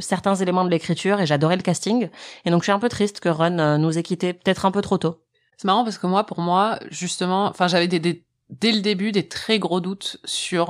[0.00, 2.08] certains éléments de l'écriture et j'adorais le casting.
[2.44, 4.82] Et donc je suis un peu triste que Run nous ait quittés peut-être un peu
[4.82, 5.20] trop tôt.
[5.56, 9.12] C'est marrant parce que moi, pour moi, justement, enfin, j'avais des, des- dès le début
[9.12, 10.66] des très gros doutes sur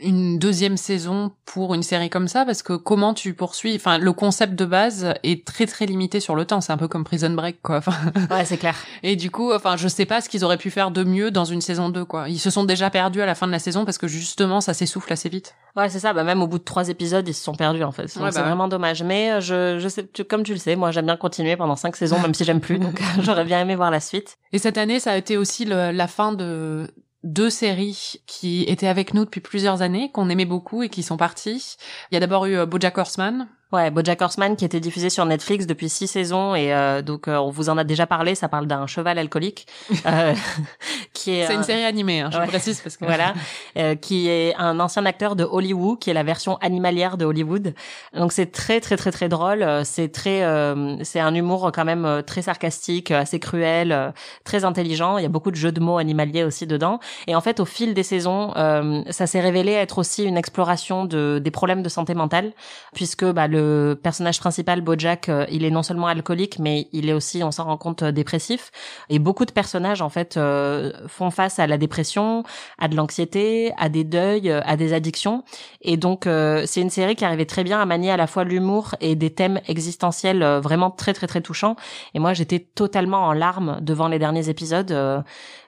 [0.00, 2.44] une deuxième saison pour une série comme ça?
[2.44, 3.74] Parce que comment tu poursuis?
[3.76, 6.88] Enfin le concept de base est très très limité sur le temps c'est un peu
[6.88, 7.92] comme Prison Break quoi enfin
[8.30, 8.76] Ouais, c'est clair.
[9.02, 11.44] et du coup enfin je sais pas ce qu'ils auraient pu faire de mieux dans
[11.44, 13.84] une saison 2 quoi ils se sont déjà perdus à la fin de la saison
[13.84, 16.12] parce que justement ça s'essouffle assez vite Ouais, c'est ça.
[16.12, 18.12] Bah, même au bout de trois épisodes, ils se sont perdus, en fait.
[18.16, 18.48] Donc, Ouais, c'est bah ouais.
[18.48, 19.04] vraiment dommage.
[19.04, 21.76] Mais euh, je, je sais, tu- comme tu le sais, moi, j'aime bien continuer pendant
[21.76, 22.80] cinq saisons, même si j'aime plus.
[22.80, 24.38] Donc, j'aurais bien aimé voir la suite.
[24.52, 26.88] Et cette année, ça a été aussi le- la fin de
[27.24, 31.16] deux séries qui étaient avec nous depuis plusieurs années, qu'on aimait beaucoup et qui sont
[31.16, 31.76] parties.
[32.10, 33.48] Il y a d'abord eu euh, BoJack Horseman.
[33.70, 37.36] Ouais, BoJack Horseman qui était diffusé sur Netflix depuis six saisons et euh, donc euh,
[37.36, 38.34] on vous en a déjà parlé.
[38.34, 39.66] Ça parle d'un cheval alcoolique
[40.06, 40.34] euh,
[41.12, 42.46] qui est C'est une série animée, hein, je ouais.
[42.46, 43.34] précise parce que voilà,
[43.76, 47.74] euh, qui est un ancien acteur de Hollywood, qui est la version animalière de Hollywood.
[48.14, 49.62] Donc c'est très très très très drôle.
[49.62, 55.18] Euh, C'est très, euh, c'est un humour quand même très sarcastique, assez cruel, très intelligent.
[55.18, 57.00] Il y a beaucoup de jeux de mots animaliers aussi dedans.
[57.26, 61.04] Et en fait, au fil des saisons, euh, ça s'est révélé être aussi une exploration
[61.04, 62.52] de des problèmes de santé mentale,
[62.94, 63.57] puisque bah, le
[64.02, 67.64] personnage principal, BoJack, euh, il est non seulement alcoolique, mais il est aussi, on s'en
[67.64, 68.70] rend compte, euh, dépressif.
[69.08, 72.42] Et beaucoup de personnages en fait euh, font face à la dépression,
[72.78, 75.44] à de l'anxiété, à des deuils, à des addictions.
[75.82, 78.94] Et donc c'est une série qui arrivait très bien à manier à la fois l'humour
[79.00, 81.76] et des thèmes existentiels vraiment très très très touchants.
[82.14, 85.24] Et moi j'étais totalement en larmes devant les derniers épisodes.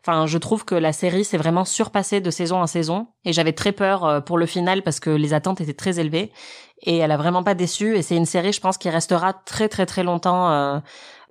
[0.07, 3.09] Enfin, je trouve que la série s'est vraiment surpassée de saison en saison.
[3.25, 6.33] Et j'avais très peur euh, pour le final parce que les attentes étaient très élevées.
[6.83, 7.97] Et elle a vraiment pas déçu.
[7.97, 10.51] Et c'est une série, je pense, qui restera très très très longtemps.
[10.51, 10.79] euh,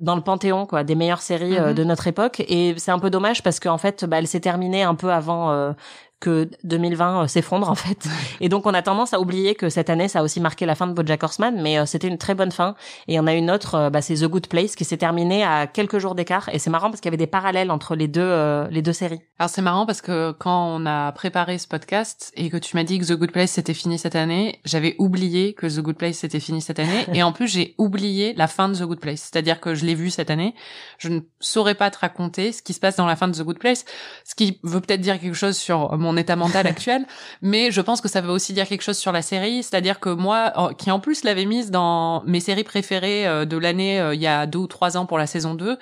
[0.02, 1.74] dans le panthéon quoi des meilleures séries euh, Mhm.
[1.74, 4.82] de notre époque et c'est un peu dommage parce qu'en fait bah, elle s'est terminée
[4.82, 5.74] un peu avant euh,
[6.20, 8.08] que 2020 euh, s'effondre en fait.
[8.42, 10.76] Et donc on a tendance à oublier que cette année ça a aussi marqué la
[10.76, 12.76] fin de BoJack Horseman mais euh, c'était une très bonne fin.
[13.08, 14.98] Et il y en a une autre euh, bah, c'est The Good Place qui s'est
[14.98, 16.50] terminée à quelques jours d'écart.
[16.50, 18.94] Et c'est marrant parce qu'il y avait des parallèles entre les deux euh, les deux
[18.94, 19.22] séries.
[19.38, 22.84] Alors c'est marrant parce que quand on a préparé ce podcast et que tu m'as
[22.84, 26.18] dit que The Good Place c'était fini cette année, j'avais oublié que The Good Place
[26.18, 27.06] c'était fini cette année.
[27.14, 29.30] Et en plus j'ai oublié la fin de The Good Place.
[29.32, 30.54] C'est-à-dire que je l'ai vu cette année,
[30.98, 33.44] je ne saurais pas te raconter ce qui se passe dans la fin de The
[33.44, 33.86] Good Place,
[34.26, 37.06] ce qui veut peut-être dire quelque chose sur mon état mental actuel,
[37.42, 40.10] mais je pense que ça veut aussi dire quelque chose sur la série, c'est-à-dire que
[40.10, 44.22] moi qui en plus l'avais mise dans mes séries préférées euh, de l'année euh, il
[44.22, 45.78] y a deux ou trois ans pour la saison 2,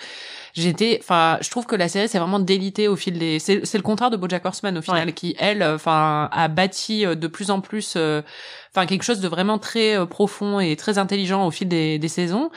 [0.58, 3.78] j'étais enfin je trouve que la série s'est vraiment délitée au fil des c'est c'est
[3.78, 5.14] le contraire de BoJack Horseman au final Ouais.
[5.14, 8.22] qui elle euh, enfin a bâti euh, de plus en plus euh,
[8.74, 12.08] enfin quelque chose de vraiment très euh, profond et très intelligent au fil des, des
[12.08, 12.50] saisons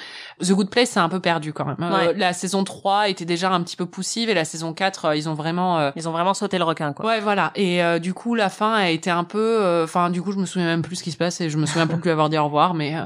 [0.43, 2.15] The Good Place c'est un peu perdu quand même Euh, Ouais.
[2.17, 5.29] la saison 3 était déjà un petit peu poussive et la saison 4 euh, ils
[5.29, 7.53] ont vraiment ils ont vraiment sauté le requin quoi Ouais, voilà.
[7.55, 9.39] Et euh, du coup, la fin a été un peu.
[9.61, 11.57] euh, Enfin, du coup, je me souviens même plus ce qui se passe et je
[11.59, 12.75] me souviens plus lui avoir dit au revoir.
[12.75, 13.03] Mais euh,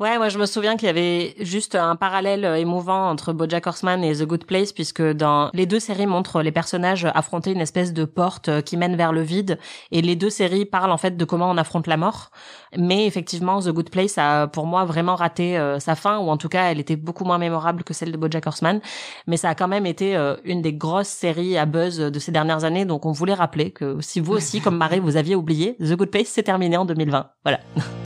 [0.00, 3.64] Ouais, moi je me souviens qu'il y avait juste un parallèle euh, émouvant entre BoJack
[3.64, 7.60] Horseman et The Good Place puisque dans les deux séries montrent les personnages affronter une
[7.60, 9.56] espèce de porte euh, qui mène vers le vide
[9.92, 12.32] et les deux séries parlent en fait de comment on affronte la mort.
[12.76, 16.38] Mais effectivement, The Good Place a pour moi vraiment raté euh, sa fin ou en
[16.38, 18.80] tout cas, elle était beaucoup moins mémorable que celle de BoJack Horseman,
[19.28, 22.64] mais ça a quand même été une des grosses séries à buzz de ces dernières
[22.64, 25.94] années donc on voulait rappeler que si vous aussi comme Marie vous aviez oublié, The
[25.94, 27.30] Good Place s'est terminé en 2020.
[27.44, 27.60] Voilà.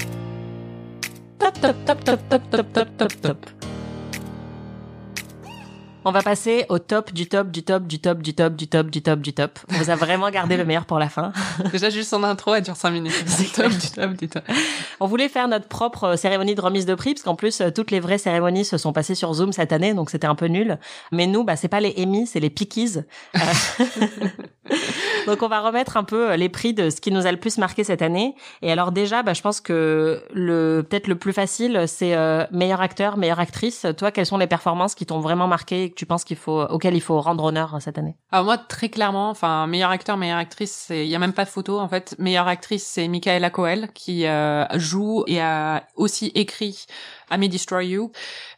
[1.48, 3.46] Top, top, top, top, top, top, top, top, top.
[6.04, 8.90] On va passer au top du top du top du top du top du top
[8.90, 9.58] du top du top.
[9.70, 11.32] On vous a vraiment gardé le meilleur pour la fin.
[11.72, 13.24] déjà, juste son intro, elle dure 5 minutes.
[13.26, 14.42] C'est top, du top, du top.
[15.00, 17.70] On voulait faire notre propre euh, cérémonie de remise de prix parce qu'en plus euh,
[17.70, 20.48] toutes les vraies cérémonies se sont passées sur Zoom cette année donc c'était un peu
[20.48, 20.78] nul.
[21.12, 22.98] Mais nous bah c'est pas les Emmy, c'est les Pickies.
[25.28, 27.38] Donc on va remettre un peu euh, les prix de ce qui nous a le
[27.38, 28.34] plus marqué cette année.
[28.62, 32.80] Et alors déjà bah je pense que le peut-être le plus facile c'est euh, meilleur
[32.80, 33.86] acteur, meilleure actrice.
[33.96, 36.62] Toi quelles sont les performances qui t'ont vraiment marqué et que tu penses qu'il faut
[36.62, 38.16] auxquelles il faut rendre honneur euh, cette année?
[38.30, 41.50] Alors moi, très clairement, enfin, meilleur acteur, meilleure actrice, il y a même pas de
[41.50, 42.14] photo, en fait.
[42.18, 46.86] Meilleure actrice, c'est Michaela Coel, qui euh, joue et a aussi écrit
[47.30, 48.12] I May Destroy You.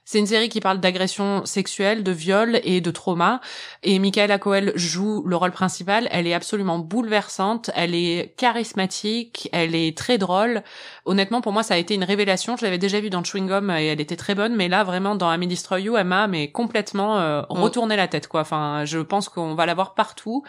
[0.05, 3.41] C'est une série qui parle d'agression sexuelle, de viol et de trauma.
[3.85, 6.09] Et Michaela Coel joue le rôle principal.
[6.11, 7.71] Elle est absolument bouleversante.
[7.77, 9.49] Elle est charismatique.
[9.53, 10.65] Elle est très drôle.
[11.05, 12.57] Honnêtement, pour moi, ça a été une révélation.
[12.57, 14.57] Je l'avais déjà vue dans Chewing Gum et elle était très bonne.
[14.57, 18.09] Mais là, vraiment, dans I May Destroy You, elle m'a mais complètement euh, retourné la
[18.09, 18.41] tête, quoi.
[18.41, 20.43] Enfin, je pense qu'on va la voir partout.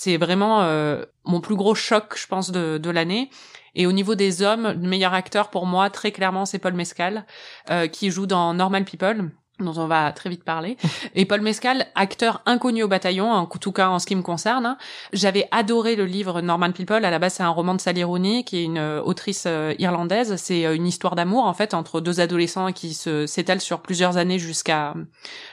[0.00, 3.30] C'est vraiment euh, mon plus gros choc, je pense, de, de l'année.
[3.74, 7.26] Et au niveau des hommes, le meilleur acteur pour moi, très clairement, c'est Paul Mescal,
[7.70, 9.32] euh, qui joue dans Normal People.
[9.58, 10.76] dont on va très vite parler.
[11.16, 14.66] Et Paul Mescal, acteur inconnu au bataillon, en tout cas en ce qui me concerne.
[14.66, 14.78] hein.
[15.12, 17.04] J'avais adoré le livre Norman People.
[17.04, 19.74] À la base, c'est un roman de Sally Rooney, qui est une euh, autrice euh,
[19.80, 20.36] irlandaise.
[20.36, 24.16] C'est euh, une histoire d'amour, en fait, entre deux adolescents qui se s'étale sur plusieurs
[24.16, 24.94] années jusqu'à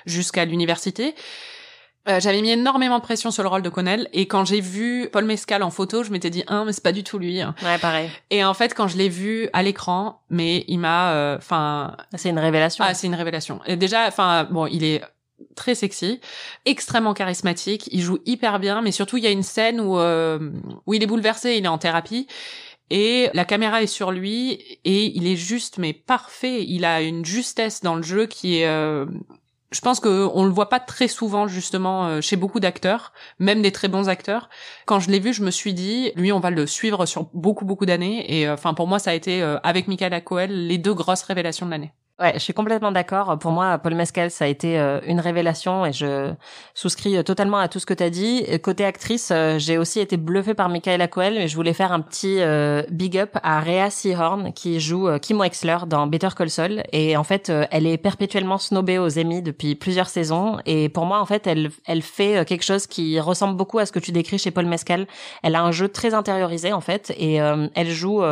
[0.05, 1.15] jusqu'à l'université.
[2.07, 5.09] Euh, j'avais mis énormément de pression sur le rôle de Connell et quand j'ai vu
[5.11, 7.41] Paul Mescal en photo, je m'étais dit ah mais c'est pas du tout lui.
[7.41, 7.55] hein.
[7.63, 8.09] Ouais, pareil.
[8.29, 12.39] Et en fait quand je l'ai vu à l'écran, mais il m'a enfin C'est une
[12.39, 12.85] révélation.
[12.87, 13.59] ah, c'est une révélation.
[13.65, 15.01] Et déjà, enfin, bon, il est
[15.55, 16.21] très sexy,
[16.65, 20.51] extrêmement charismatique, il joue hyper bien, mais surtout il y a une scène où euh,
[20.85, 22.27] où il est bouleversé, il est en thérapie.
[22.91, 24.51] Et la caméra est sur lui
[24.85, 26.63] et il est juste mais parfait.
[26.67, 29.07] Il a une justesse dans le jeu qui est, euh,
[29.75, 33.61] je pense que on le voit pas très souvent justement euh, chez beaucoup d'acteurs, même
[33.61, 34.49] des très bons acteurs.
[34.85, 37.65] Quand je l'ai vu, je me suis dit, lui, on va le suivre sur beaucoup
[37.65, 38.39] beaucoup d'années.
[38.39, 41.23] Et euh, enfin pour moi, ça a été euh, avec Michael Coel les deux grosses
[41.23, 41.91] révélations de l'année.
[42.17, 43.38] Ouais, je suis complètement d'accord.
[43.39, 46.34] Pour moi, Paul Mescal, ça a été euh, une révélation et je
[46.73, 48.45] souscris euh, totalement à tout ce que tu as dit.
[48.63, 51.99] Côté actrice, euh, j'ai aussi été bluffée par Michaela Coel, mais je voulais faire un
[51.99, 52.39] petit
[52.89, 56.84] big up à Rhea Seahorn qui joue Kim Wexler dans Better Call Saul.
[56.93, 60.58] Et en fait, elle est perpétuellement snobée aux Emmy depuis plusieurs saisons.
[60.65, 63.91] Et pour moi, en fait, elle, elle fait quelque chose qui ressemble beaucoup à ce
[63.91, 65.06] que tu décris chez Paul Mescal.
[65.43, 68.23] Elle a un jeu très intériorisé, en fait, et elle joue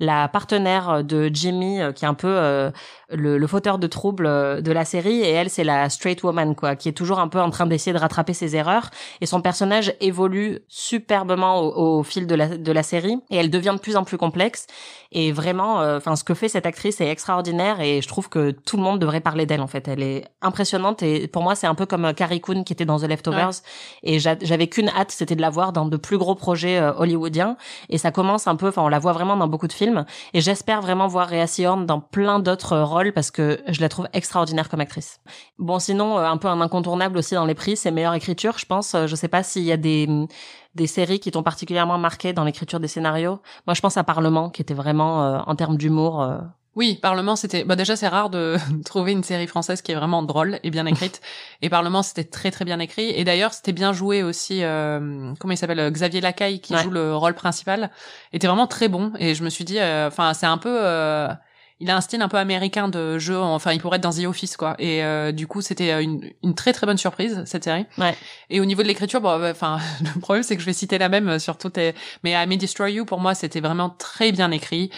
[0.00, 2.72] la partenaire de Jimmy, qui est un peu...
[3.12, 5.20] le, le fauteur de troubles euh, de la série.
[5.20, 7.92] Et elle c'est la straight woman quoi qui est toujours un peu en train d'essayer
[7.92, 8.90] de rattraper ses erreurs.
[9.20, 13.18] Et son personnage évolue superbement au, au fil de la, de la série.
[13.30, 14.66] Et elle devient de plus en plus complexe.
[15.14, 17.80] Et vraiment euh, enfin ce que fait cette actrice est extraordinaire.
[17.80, 19.88] Et je trouve que tout le monde devrait parler d'elle en fait.
[19.88, 21.02] Elle est impressionnante.
[21.02, 23.60] Et pour moi c'est un peu comme euh, Carrie Coon qui était dans The Leftovers.
[24.02, 26.92] Et j'a- j'avais qu'une hâte c'était de la voir dans de plus gros projets euh,
[26.96, 27.56] hollywoodiens.
[27.88, 30.04] Et ça commence un peu enfin on la voit vraiment dans beaucoup de films.
[30.34, 33.88] Et j'espère vraiment voir Rhea Seahorn dans plein d'autres euh, rôles parce que je la
[33.88, 35.20] trouve extraordinaire comme actrice.
[35.58, 38.66] Bon sinon euh, un peu un incontournable aussi dans les prix c'est meilleure écriture je
[38.66, 40.08] pense Euh, je sais pas s'il y a des
[40.74, 43.40] des séries qui t'ont particulièrement marqué dans l'écriture des scénarios.
[43.66, 46.38] Moi je pense à Parlement qui était vraiment euh, en termes d'humour euh,
[46.74, 47.64] Oui, Parlement, c'était.
[47.64, 50.86] Bah déjà, c'est rare de trouver une série française qui est vraiment drôle et bien
[50.86, 51.20] écrite.
[51.60, 53.10] et Parlement, c'était très très bien écrit.
[53.10, 54.64] Et d'ailleurs, c'était bien joué aussi.
[54.64, 56.82] euh, comment il s'appelle euh, Xavier Lacaille qui Ouais.
[56.82, 57.90] joue le rôle principal
[58.32, 59.12] était vraiment très bon.
[59.18, 60.74] Et je me suis dit, euh, enfin, c'est un peu.
[60.80, 61.28] euh,
[61.82, 63.36] il a un style un peu américain de jeu.
[63.36, 64.76] Enfin, il pourrait être dans The Office, quoi.
[64.78, 67.86] Et euh, du coup, c'était euh, une, une très très bonne surprise cette série.
[67.98, 68.16] Ouais.
[68.50, 69.78] Et au niveau de l'écriture, bon, bah, enfin,
[70.14, 71.94] le problème c'est que je vais citer la même euh, sur toutes les.
[72.22, 74.90] Mais I May Destroy You, pour moi, c'était vraiment très bien écrit.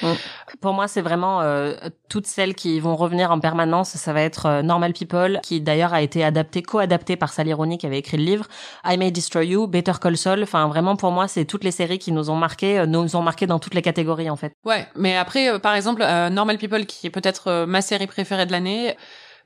[0.61, 1.75] Pour moi, c'est vraiment euh,
[2.09, 3.91] toutes celles qui vont revenir en permanence.
[3.91, 7.79] Ça va être euh, Normal People, qui d'ailleurs a été adapté, co-adapté par Sally Rooney,
[7.79, 8.47] qui avait écrit le livre.
[8.85, 10.43] I May Destroy You, Better Call Saul.
[10.43, 13.47] Enfin, vraiment, pour moi, c'est toutes les séries qui nous ont marqué, nous ont marqué
[13.47, 14.53] dans toutes les catégories, en fait.
[14.65, 18.47] Ouais, mais après, par exemple, euh, Normal People, qui est peut-être euh, ma série préférée
[18.47, 18.97] de l'année,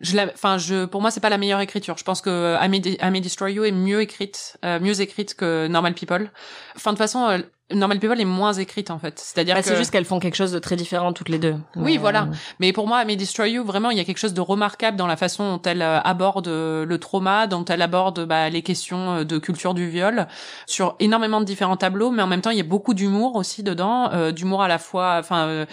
[0.01, 1.97] je la, enfin, je, pour moi, c'est pas la meilleure écriture.
[1.99, 5.01] Je pense que I May, De- I May Destroy You est mieux écrite, euh, mieux
[5.01, 6.31] écrite que Normal People.
[6.77, 7.39] Enfin, de toute façon, euh,
[7.75, 9.19] Normal People est moins écrite en fait.
[9.19, 11.57] C'est-à-dire Bah, que C'est juste qu'elles font quelque chose de très différent toutes les deux.
[11.75, 12.23] Oui, voilà.
[12.23, 14.41] euh, Mais pour moi, I May Destroy You, vraiment, il y a quelque chose de
[14.41, 19.25] remarquable dans la façon dont elle aborde le trauma, dont elle aborde bah, les questions
[19.25, 20.29] de culture du viol,
[20.67, 23.65] sur énormément de différents tableaux, mais en même temps, il y a beaucoup d'humour aussi
[23.65, 25.67] dedans, euh, d'humour à la fois, enfin, euh,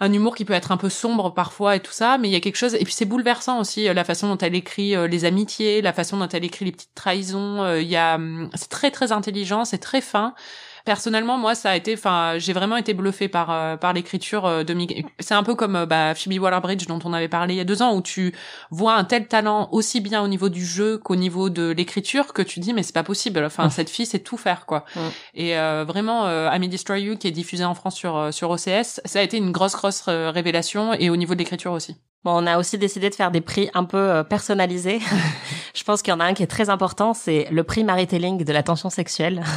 [0.00, 2.36] un humour qui peut être un peu sombre parfois et tout ça, mais il y
[2.36, 5.06] a quelque chose, et puis c'est bouleversant aussi, euh, la façon dont elle écrit euh,
[5.06, 8.50] les amitiés, la façon dont elle écrit les petites trahisons, euh, il y a, hum,
[8.54, 10.34] c'est très très intelligent, c'est très fin.
[10.84, 14.64] Personnellement, moi, ça a été, enfin, j'ai vraiment été bluffée par euh, par l'écriture euh,
[14.64, 15.04] de Miguel.
[15.18, 17.64] C'est un peu comme euh, bah, Phoebe Waller-Bridge dont on avait parlé il y a
[17.64, 18.34] deux ans, où tu
[18.70, 22.42] vois un tel talent aussi bien au niveau du jeu qu'au niveau de l'écriture que
[22.42, 23.42] tu dis mais c'est pas possible.
[23.44, 24.84] Enfin, cette fille sait tout faire quoi.
[25.32, 28.50] Et euh, vraiment, euh, I May Destroy You qui est diffusé en France sur sur
[28.50, 31.96] OCS, ça a été une grosse grosse révélation et au niveau de l'écriture aussi.
[32.24, 35.00] Bon, on a aussi décidé de faire des prix un peu euh, personnalisés.
[35.74, 38.44] Je pense qu'il y en a un qui est très important, c'est le prix Marie-Telling
[38.44, 39.42] de la tension sexuelle.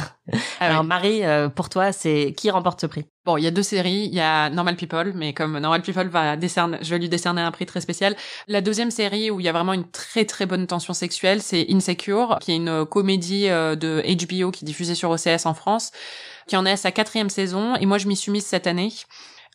[0.60, 0.84] Ah Alors.
[0.84, 1.22] Marie,
[1.54, 3.06] pour toi, c'est qui remporte ce prix?
[3.28, 4.08] Bon, il y a deux séries.
[4.10, 7.42] Il y a Normal People, mais comme Normal People va décerner, je vais lui décerner
[7.42, 8.16] un prix très spécial.
[8.46, 11.66] La deuxième série où il y a vraiment une très très bonne tension sexuelle, c'est
[11.68, 15.90] Insecure, qui est une comédie euh, de HBO qui est diffusée sur OCS en France,
[16.46, 17.76] qui en est à sa quatrième saison.
[17.76, 18.94] Et moi, je m'y suis mise cette année.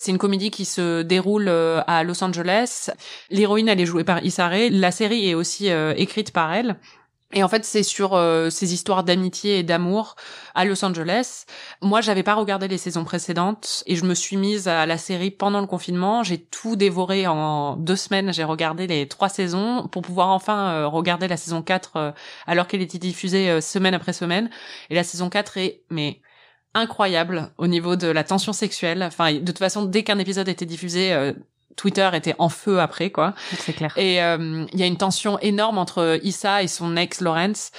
[0.04, 2.90] C'est une comédie qui se déroule euh, à Los Angeles.
[3.30, 4.50] L'héroïne, elle est jouée par Issa.
[4.70, 6.76] La série est aussi euh, écrite par elle.
[7.32, 10.18] Et en fait, c'est sur euh, ces histoires d'amitié et d'amour
[10.56, 11.46] à Los Angeles.
[11.82, 15.32] Moi, j'avais pas regardé les saisons précédentes et je me suis mise à la série
[15.32, 16.22] pendant le confinement.
[16.22, 18.34] J'ai tout dévoré en deux semaines.
[18.34, 22.12] J'ai regardé les trois saisons pour pouvoir enfin regarder la saison 4 euh,
[22.46, 24.50] alors qu'elle était diffusée semaine après semaine.
[24.90, 26.20] Et la saison 4 est, mais
[26.74, 29.04] incroyable au niveau de la tension sexuelle.
[29.04, 31.34] Enfin, de toute façon, dès qu'un épisode était diffusé, euh,
[31.76, 33.34] Twitter était en feu après, quoi.
[33.58, 33.94] C'est clair.
[33.98, 37.72] Et euh, il y a une tension énorme entre Issa et son ex Lawrence.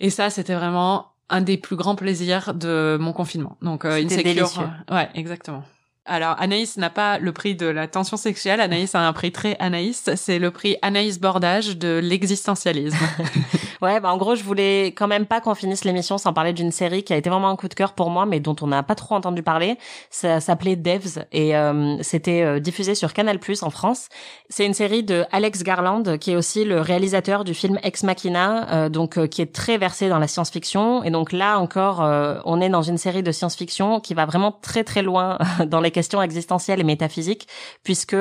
[0.00, 3.56] Et ça, c'était vraiment un des plus grands plaisirs de mon confinement.
[3.62, 4.22] Donc euh, Insecure.
[4.24, 4.62] délicieux.
[4.90, 5.62] euh, Ouais, exactement.
[6.06, 8.62] Alors Anaïs n'a pas le prix de la tension sexuelle.
[8.62, 10.08] Anaïs a un prix très Anaïs.
[10.16, 12.96] C'est le prix Anaïs Bordage de l'existentialisme.
[13.82, 16.72] Ouais, bah en gros, je voulais quand même pas qu'on finisse l'émission sans parler d'une
[16.72, 18.82] série qui a été vraiment un coup de cœur pour moi, mais dont on n'a
[18.82, 19.76] pas trop entendu parler.
[20.10, 24.08] Ça s'appelait Devs et euh, c'était euh, diffusé sur Canal+ en France.
[24.50, 28.70] C'est une série de Alex Garland, qui est aussi le réalisateur du film Ex Machina,
[28.72, 31.04] euh, donc euh, qui est très versé dans la science-fiction.
[31.04, 34.52] Et donc là encore, euh, on est dans une série de science-fiction qui va vraiment
[34.52, 37.48] très très loin dans les questions existentielles et métaphysiques,
[37.82, 38.16] puisque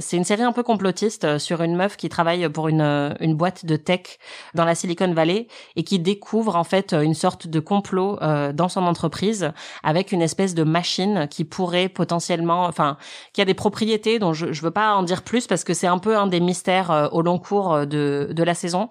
[0.00, 2.82] c'est une série un peu complotiste sur une meuf qui travaille pour une
[3.20, 4.18] une boîte de tech
[4.54, 8.68] dans la Silicon Valley et qui découvre en fait une sorte de complot euh, dans
[8.68, 12.96] son entreprise avec une espèce de machine qui pourrait potentiellement, enfin,
[13.32, 15.86] qui a des propriétés dont je, je veux pas en dire plus parce que c'est
[15.86, 18.88] un peu un des mystères euh, au long cours euh, de de la saison.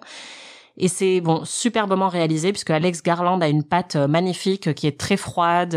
[0.78, 4.98] Et c'est bon superbement réalisé puisque Alex Garland a une patte euh, magnifique qui est
[4.98, 5.74] très froide,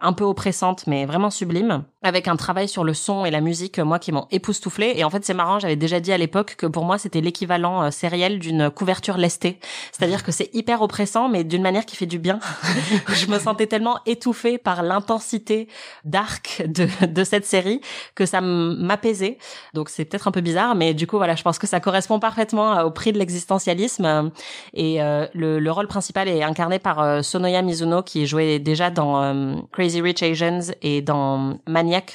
[0.00, 3.78] un peu oppressante mais vraiment sublime, avec un travail sur le son et la musique
[3.80, 4.92] moi qui m'ont époustouflé.
[4.96, 7.82] Et en fait c'est marrant, j'avais déjà dit à l'époque que pour moi c'était l'équivalent
[7.82, 9.58] euh, sériel d'une couverture lestée,
[9.90, 12.38] c'est-à-dire que c'est hyper oppressant mais d'une manière qui fait du bien.
[13.08, 15.68] je me sentais tellement étouffée par l'intensité
[16.04, 17.80] dark de de cette série
[18.14, 19.38] que ça m'apaisait.
[19.72, 22.20] Donc c'est peut-être un peu bizarre, mais du coup voilà, je pense que ça correspond
[22.20, 24.30] parfaitement euh, au prix de l'existentialisme.
[24.74, 28.90] Et euh, le, le rôle principal est incarné par euh, Sonoya Mizuno, qui jouait déjà
[28.90, 31.58] dans Crazy Rich Asians et dans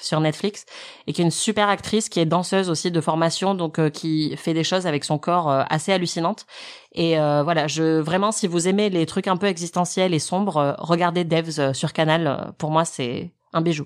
[0.01, 0.65] Sur Netflix,
[1.07, 4.35] et qui est une super actrice, qui est danseuse aussi de formation, donc euh, qui
[4.37, 6.45] fait des choses avec son corps euh, assez hallucinantes.
[6.93, 10.75] Et euh, voilà, je vraiment, si vous aimez les trucs un peu existentiels et sombres,
[10.79, 12.53] regardez Devs sur Canal.
[12.57, 13.85] Pour moi, c'est un bijou.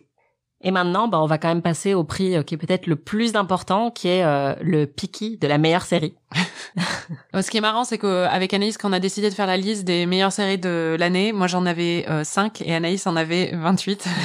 [0.63, 2.95] Et maintenant, bah, on va quand même passer au prix euh, qui est peut-être le
[2.95, 6.15] plus important, qui est euh, le Piki de la meilleure série.
[7.35, 9.57] Euh, Ce qui est marrant, c'est qu'avec Anaïs, quand on a décidé de faire la
[9.57, 13.51] liste des meilleures séries de l'année, moi j'en avais euh, 5 et Anaïs en avait
[13.53, 14.07] 28.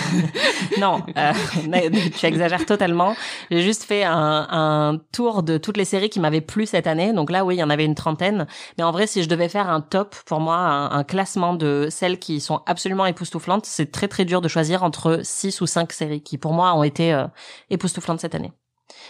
[0.78, 1.32] Non, euh,
[2.18, 3.16] tu exagères totalement.
[3.50, 7.12] J'ai juste fait un, un tour de toutes les séries qui m'avaient plu cette année.
[7.12, 8.46] Donc là, oui, il y en avait une trentaine.
[8.76, 11.88] Mais en vrai, si je devais faire un top, pour moi, un, un classement de
[11.90, 15.92] celles qui sont absolument époustouflantes, c'est très très dur de choisir entre six ou cinq
[15.92, 17.26] séries qui, pour moi, ont été euh,
[17.70, 18.52] époustouflantes cette année.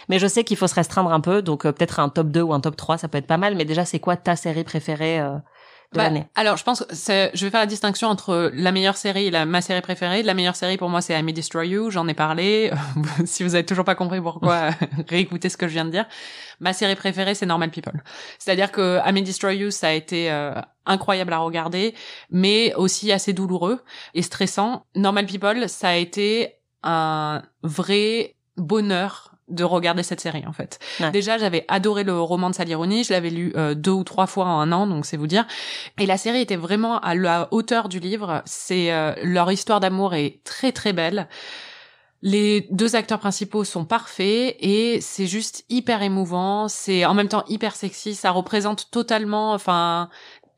[0.07, 2.41] Mais je sais qu'il faut se restreindre un peu, donc euh, peut-être un top 2
[2.41, 3.55] ou un top 3, ça peut être pas mal.
[3.55, 5.35] Mais déjà, c'est quoi ta série préférée euh,
[5.93, 6.27] de Bah, l'année?
[6.35, 9.45] alors, je pense que je vais faire la distinction entre la meilleure série et la,
[9.45, 10.21] ma série préférée.
[10.23, 11.89] La meilleure série pour moi, c'est I May Destroy You.
[11.91, 12.71] J'en ai parlé.
[13.25, 14.71] si vous avez toujours pas compris pourquoi,
[15.07, 16.05] réécoutez ce que je viens de dire.
[16.59, 18.03] Ma série préférée, c'est Normal People.
[18.37, 20.53] C'est-à-dire que I May Destroy You, ça a été euh,
[20.85, 21.95] incroyable à regarder,
[22.31, 23.81] mais aussi assez douloureux
[24.13, 24.85] et stressant.
[24.95, 30.79] Normal People, ça a été un vrai bonheur de regarder cette série en fait.
[30.99, 31.11] Ouais.
[31.11, 34.27] Déjà, j'avais adoré le roman de Sally Rooney, je l'avais lu euh, deux ou trois
[34.27, 35.45] fois en un an, donc c'est vous dire.
[35.97, 38.43] Et la série était vraiment à la hauteur du livre.
[38.45, 41.27] C'est euh, leur histoire d'amour est très très belle.
[42.21, 46.67] Les deux acteurs principaux sont parfaits et c'est juste hyper émouvant.
[46.67, 48.13] C'est en même temps hyper sexy.
[48.13, 50.09] Ça représente totalement, enfin,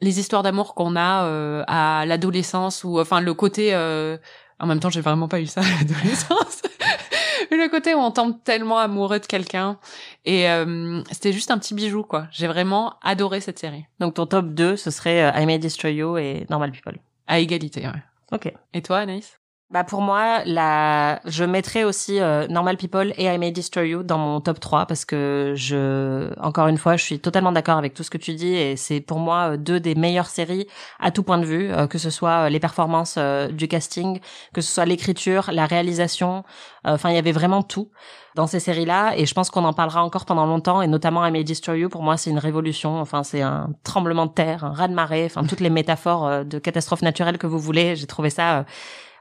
[0.02, 3.74] les histoires d'amour qu'on a euh, à l'adolescence ou enfin le côté.
[3.74, 4.18] euh,
[4.62, 6.62] En même temps, j'ai vraiment pas eu ça à l'adolescence.
[7.52, 9.78] Le côté où on tombe tellement amoureux de quelqu'un
[10.24, 12.28] et euh, c'était juste un petit bijou quoi.
[12.32, 13.86] J'ai vraiment adoré cette série.
[14.00, 16.98] Donc ton top 2, ce serait euh, I May Destroy You et Normal People.
[17.28, 18.04] À égalité, ouais.
[18.32, 18.54] Ok.
[18.74, 19.41] Et toi, Anaïs?
[19.72, 21.22] Bah pour moi, la...
[21.24, 24.86] je mettrais aussi euh, Normal People et I May Destroy You dans mon top 3
[24.86, 28.34] parce que je, encore une fois, je suis totalement d'accord avec tout ce que tu
[28.34, 30.68] dis et c'est pour moi euh, deux des meilleures séries
[31.00, 34.20] à tout point de vue, euh, que ce soit euh, les performances euh, du casting,
[34.54, 36.44] que ce soit l'écriture, la réalisation,
[36.84, 37.92] enfin il y avait vraiment tout
[38.36, 41.32] dans ces séries-là et je pense qu'on en parlera encore pendant longtemps et notamment I
[41.32, 44.74] May Destroy You pour moi c'est une révolution, enfin c'est un tremblement de terre, un
[44.74, 48.66] raz-de-marée, enfin toutes les métaphores de catastrophes naturelles que vous voulez, j'ai trouvé ça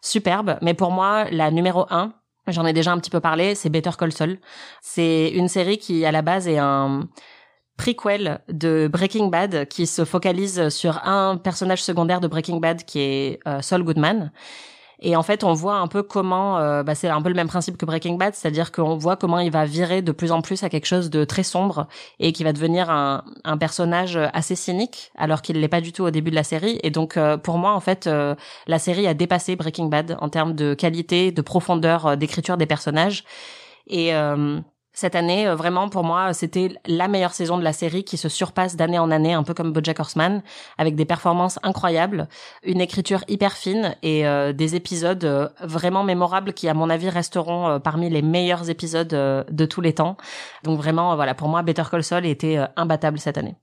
[0.00, 0.58] superbe.
[0.62, 2.12] Mais pour moi, la numéro un,
[2.46, 4.38] j'en ai déjà un petit peu parlé, c'est Better Call Saul.
[4.82, 7.08] C'est une série qui, à la base, est un
[7.76, 13.00] prequel de Breaking Bad qui se focalise sur un personnage secondaire de Breaking Bad qui
[13.00, 14.32] est euh, Saul Goodman.
[15.00, 17.48] Et en fait, on voit un peu comment, euh, bah, c'est un peu le même
[17.48, 20.62] principe que Breaking Bad, c'est-à-dire qu'on voit comment il va virer de plus en plus
[20.62, 21.86] à quelque chose de très sombre
[22.18, 26.04] et qui va devenir un, un personnage assez cynique, alors qu'il l'est pas du tout
[26.04, 26.78] au début de la série.
[26.82, 28.34] Et donc, euh, pour moi, en fait, euh,
[28.66, 33.24] la série a dépassé Breaking Bad en termes de qualité, de profondeur d'écriture des personnages.
[33.86, 34.12] Et
[35.00, 38.28] Cette année, euh, vraiment, pour moi, c'était la meilleure saison de la série qui se
[38.28, 40.42] surpasse d'année en année, un peu comme BoJack Horseman,
[40.76, 42.28] avec des performances incroyables,
[42.64, 47.08] une écriture hyper fine et euh, des épisodes euh, vraiment mémorables qui, à mon avis,
[47.08, 50.18] resteront parmi les meilleurs épisodes de tous les temps.
[50.64, 53.56] Donc vraiment, voilà, pour moi, Better Call Saul était imbattable cette année.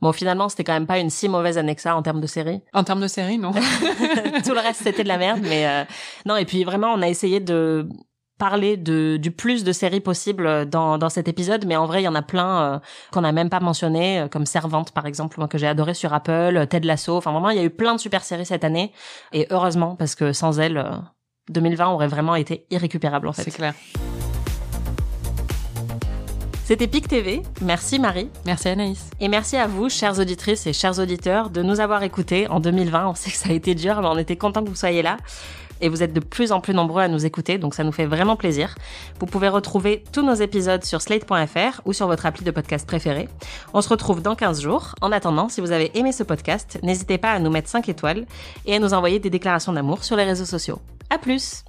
[0.00, 2.26] Bon, finalement, c'était quand même pas une si mauvaise année que ça en termes de
[2.26, 2.62] série.
[2.72, 3.52] En termes de série, non
[4.44, 5.84] Tout le reste, c'était de la merde, mais euh,
[6.24, 6.36] non.
[6.36, 7.86] Et puis vraiment, on a essayé de
[8.40, 12.06] parler de, du plus de séries possible dans, dans cet épisode, mais en vrai, il
[12.06, 12.78] y en a plein euh,
[13.12, 16.12] qu'on n'a même pas mentionné, euh, comme Servante par exemple, moi que j'ai adoré sur
[16.14, 17.16] Apple, euh, Ted Lasso.
[17.18, 18.92] Enfin vraiment, il y a eu plein de super séries cette année,
[19.34, 20.90] et heureusement parce que sans elles, euh,
[21.50, 23.50] 2020 aurait vraiment été irrécupérable en C'est fait.
[23.50, 23.74] clair.
[26.64, 27.42] C'était PIC TV.
[27.62, 28.30] Merci Marie.
[28.46, 29.10] Merci Anaïs.
[29.20, 33.08] Et merci à vous, chères auditrices et chers auditeurs, de nous avoir écoutés en 2020.
[33.08, 35.16] On sait que ça a été dur, mais on était content que vous soyez là.
[35.80, 38.06] Et vous êtes de plus en plus nombreux à nous écouter, donc ça nous fait
[38.06, 38.74] vraiment plaisir.
[39.18, 43.28] Vous pouvez retrouver tous nos épisodes sur slate.fr ou sur votre appli de podcast préféré.
[43.74, 44.94] On se retrouve dans 15 jours.
[45.00, 48.26] En attendant, si vous avez aimé ce podcast, n'hésitez pas à nous mettre 5 étoiles
[48.66, 50.80] et à nous envoyer des déclarations d'amour sur les réseaux sociaux.
[51.08, 51.64] À plus!